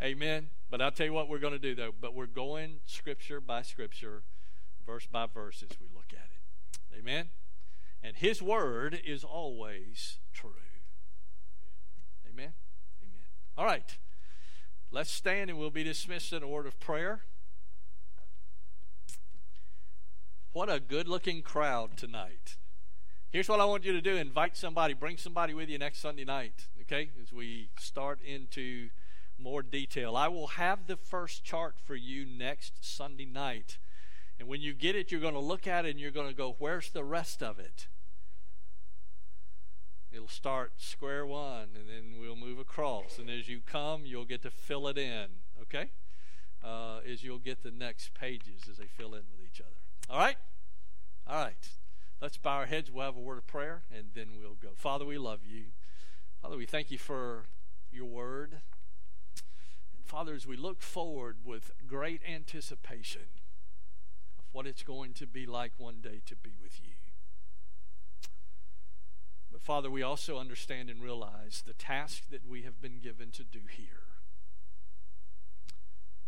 Amen. 0.03 0.49
But 0.71 0.81
I'll 0.81 0.91
tell 0.91 1.07
you 1.07 1.12
what 1.12 1.29
we're 1.29 1.39
going 1.39 1.53
to 1.53 1.59
do, 1.59 1.75
though. 1.75 1.93
But 1.99 2.15
we're 2.15 2.27
going 2.27 2.81
scripture 2.87 3.41
by 3.41 3.62
scripture, 3.62 4.23
verse 4.87 5.07
by 5.07 5.27
verse 5.27 5.62
as 5.62 5.79
we 5.79 5.87
look 5.95 6.12
at 6.12 6.31
it. 6.31 6.99
Amen. 6.99 7.29
And 8.03 8.17
his 8.17 8.43
word 8.43 8.99
is 9.05 9.25
always 9.25 10.19
true. 10.33 10.51
Amen. 12.27 12.55
Amen. 13.03 13.25
All 13.57 13.67
right. 13.67 13.97
Let's 14.91 15.11
stand 15.11 15.51
and 15.51 15.59
we'll 15.59 15.71
be 15.71 15.85
dismissed 15.85 16.33
in 16.33 16.43
a 16.43 16.49
word 16.49 16.67
of 16.67 16.79
prayer. 16.81 17.23
What 20.53 20.71
a 20.71 20.81
good 20.81 21.09
looking 21.09 21.43
crowd 21.43 21.97
tonight. 21.97 22.57
Here's 23.35 23.49
what 23.49 23.59
I 23.59 23.64
want 23.64 23.85
you 23.85 23.93
to 23.93 24.01
do 24.01 24.14
invite 24.14 24.57
somebody, 24.57 24.95
bring 24.95 25.16
somebody 25.16 25.55
with 25.55 25.68
you 25.68 25.76
next 25.76 25.99
Sunday 25.99 26.24
night, 26.24 26.68
okay, 26.82 27.11
as 27.20 27.32
we 27.32 27.68
start 27.76 28.20
into 28.24 28.91
more 29.41 29.61
detail. 29.61 30.16
I 30.16 30.28
will 30.28 30.47
have 30.47 30.87
the 30.87 30.97
first 30.97 31.43
chart 31.43 31.74
for 31.85 31.97
you 31.97 32.24
next 32.24 32.74
Sunday 32.80 33.24
night. 33.24 33.78
And 34.39 34.47
when 34.47 34.61
you 34.61 34.72
get 34.72 34.95
it, 34.95 35.11
you're 35.11 35.20
going 35.20 35.35
to 35.35 35.41
look 35.41 35.66
at 35.66 35.85
it 35.85 35.91
and 35.91 35.99
you're 35.99 36.12
going 36.12 36.28
to 36.28 36.32
go, 36.32 36.55
Where's 36.61 36.91
the 36.91 37.03
rest 37.03 37.43
of 37.43 37.59
it? 37.59 37.89
It'll 40.12 40.28
start 40.28 40.74
square 40.76 41.26
one, 41.26 41.70
and 41.74 41.89
then 41.89 42.20
we'll 42.20 42.37
move 42.37 42.61
across. 42.61 43.18
And 43.18 43.28
as 43.28 43.49
you 43.49 43.62
come, 43.66 44.07
you'll 44.07 44.26
get 44.26 44.43
to 44.43 44.51
fill 44.53 44.87
it 44.87 44.97
in, 44.97 45.26
okay? 45.61 45.91
Uh, 46.62 47.01
as 47.05 47.24
you'll 47.24 47.39
get 47.39 47.64
the 47.64 47.72
next 47.72 48.14
pages 48.14 48.68
as 48.70 48.76
they 48.76 48.87
fill 48.87 49.12
in 49.12 49.22
with 49.32 49.45
each 49.45 49.61
other. 49.61 49.74
All 50.09 50.20
right? 50.20 50.37
All 51.26 51.43
right. 51.43 51.57
Let's 52.25 52.39
bow 52.39 52.57
our 52.57 52.64
heads. 52.64 52.91
We'll 52.91 53.05
have 53.05 53.18
a 53.18 53.20
word 53.20 53.37
of 53.37 53.47
prayer, 53.47 53.83
and 53.95 54.07
then 54.14 54.29
we'll 54.41 54.55
go. 54.55 54.70
Father, 54.77 55.05
we 55.05 55.18
love 55.18 55.41
you. 55.45 55.64
Father, 56.41 56.57
we 56.57 56.64
thank 56.64 56.91
you 56.91 56.97
for 56.97 57.45
your 57.93 58.07
word. 58.07 58.62
And 59.95 60.07
Father, 60.07 60.33
as 60.33 60.47
we 60.47 60.57
look 60.57 60.81
forward 60.81 61.37
with 61.45 61.70
great 61.87 62.22
anticipation 62.27 63.27
of 64.39 64.47
what 64.53 64.66
it's 64.66 64.83
going 64.83 65.12
to 65.12 65.27
be 65.27 65.45
like 65.45 65.72
one 65.77 65.97
day 66.01 66.22
to 66.25 66.35
be 66.35 66.55
with 66.59 66.81
you. 66.83 66.95
But 69.53 69.61
Father, 69.61 69.91
we 69.91 70.01
also 70.01 70.39
understand 70.39 70.89
and 70.89 71.03
realize 71.03 71.62
the 71.66 71.75
task 71.75 72.31
that 72.31 72.49
we 72.49 72.62
have 72.62 72.81
been 72.81 73.01
given 73.01 73.33
to 73.33 73.45
do 73.45 73.61
here. 73.70 74.01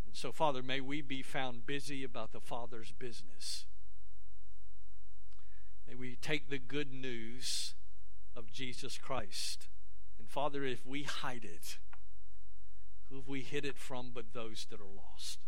And 0.05 0.15
so, 0.15 0.31
Father, 0.31 0.63
may 0.63 0.83
we 0.83 1.01
be 1.01 1.23
found 1.23 1.65
busy 1.65 2.05
about 2.05 2.33
the 2.33 2.41
Father's 2.41 2.93
business. 2.93 3.65
May 5.89 5.95
we 5.95 6.17
take 6.17 6.49
the 6.49 6.59
good 6.59 6.93
news 6.93 7.75
of 8.35 8.53
Jesus 8.53 8.99
Christ. 8.99 9.69
And 10.19 10.29
Father, 10.29 10.65
if 10.65 10.85
we 10.85 11.05
hide 11.05 11.45
it, 11.45 11.79
who 13.09 13.17
have 13.17 13.29
we 13.29 13.43
hid 13.43 13.65
it 13.65 13.79
from 13.79 14.11
but 14.13 14.33
those 14.33 14.67
that 14.71 14.81
are 14.81 14.85
lost? 14.85 15.39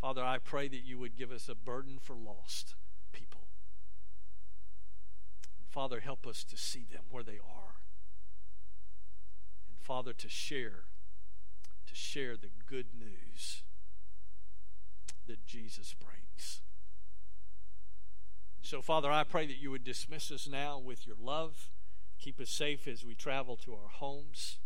Father, 0.00 0.24
I 0.24 0.38
pray 0.38 0.66
that 0.68 0.84
you 0.84 0.98
would 0.98 1.16
give 1.16 1.30
us 1.30 1.48
a 1.48 1.54
burden 1.54 1.98
for 2.00 2.16
lost 2.16 2.74
people. 3.12 3.42
Father, 5.68 6.00
help 6.00 6.26
us 6.26 6.42
to 6.44 6.56
see 6.56 6.84
them 6.90 7.02
where 7.10 7.22
they 7.22 7.38
are. 7.38 7.76
And 9.68 9.78
Father, 9.78 10.12
to 10.14 10.28
share, 10.28 10.84
to 11.86 11.94
share 11.94 12.36
the 12.36 12.50
good 12.66 12.86
news 12.98 13.62
that 15.26 15.46
Jesus 15.46 15.94
brings. 15.94 16.62
So, 18.62 18.82
Father, 18.82 19.10
I 19.10 19.24
pray 19.24 19.46
that 19.46 19.58
you 19.58 19.70
would 19.70 19.84
dismiss 19.84 20.30
us 20.30 20.46
now 20.46 20.78
with 20.78 21.06
your 21.06 21.16
love. 21.20 21.70
Keep 22.18 22.40
us 22.40 22.50
safe 22.50 22.86
as 22.86 23.04
we 23.04 23.14
travel 23.14 23.56
to 23.56 23.72
our 23.72 23.88
homes. 23.88 24.58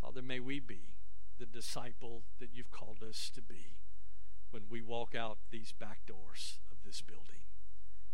Father, 0.00 0.20
may 0.20 0.40
we 0.40 0.58
be 0.58 0.94
the 1.38 1.46
disciple 1.46 2.24
that 2.40 2.50
you've 2.52 2.72
called 2.72 3.02
us 3.08 3.30
to 3.34 3.40
be 3.40 3.76
when 4.50 4.64
we 4.68 4.82
walk 4.82 5.14
out 5.14 5.38
these 5.50 5.72
back 5.72 6.00
doors 6.06 6.58
of 6.70 6.78
this 6.84 7.00
building. 7.00 7.46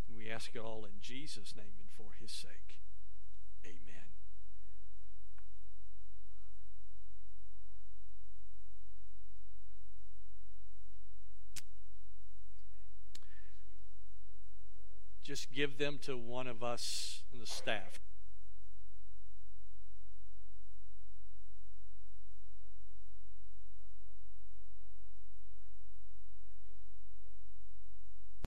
And 0.06 0.16
we 0.16 0.30
ask 0.30 0.54
it 0.54 0.60
all 0.60 0.84
in 0.84 1.00
Jesus' 1.00 1.54
name 1.56 1.74
and 1.80 1.88
for 1.90 2.12
his 2.20 2.30
sake. 2.30 2.80
Amen. 3.64 4.17
Just 15.28 15.52
give 15.52 15.76
them 15.76 15.98
to 16.04 16.16
one 16.16 16.46
of 16.46 16.62
us 16.62 17.22
in 17.34 17.38
the 17.38 17.44
staff. 17.44 18.00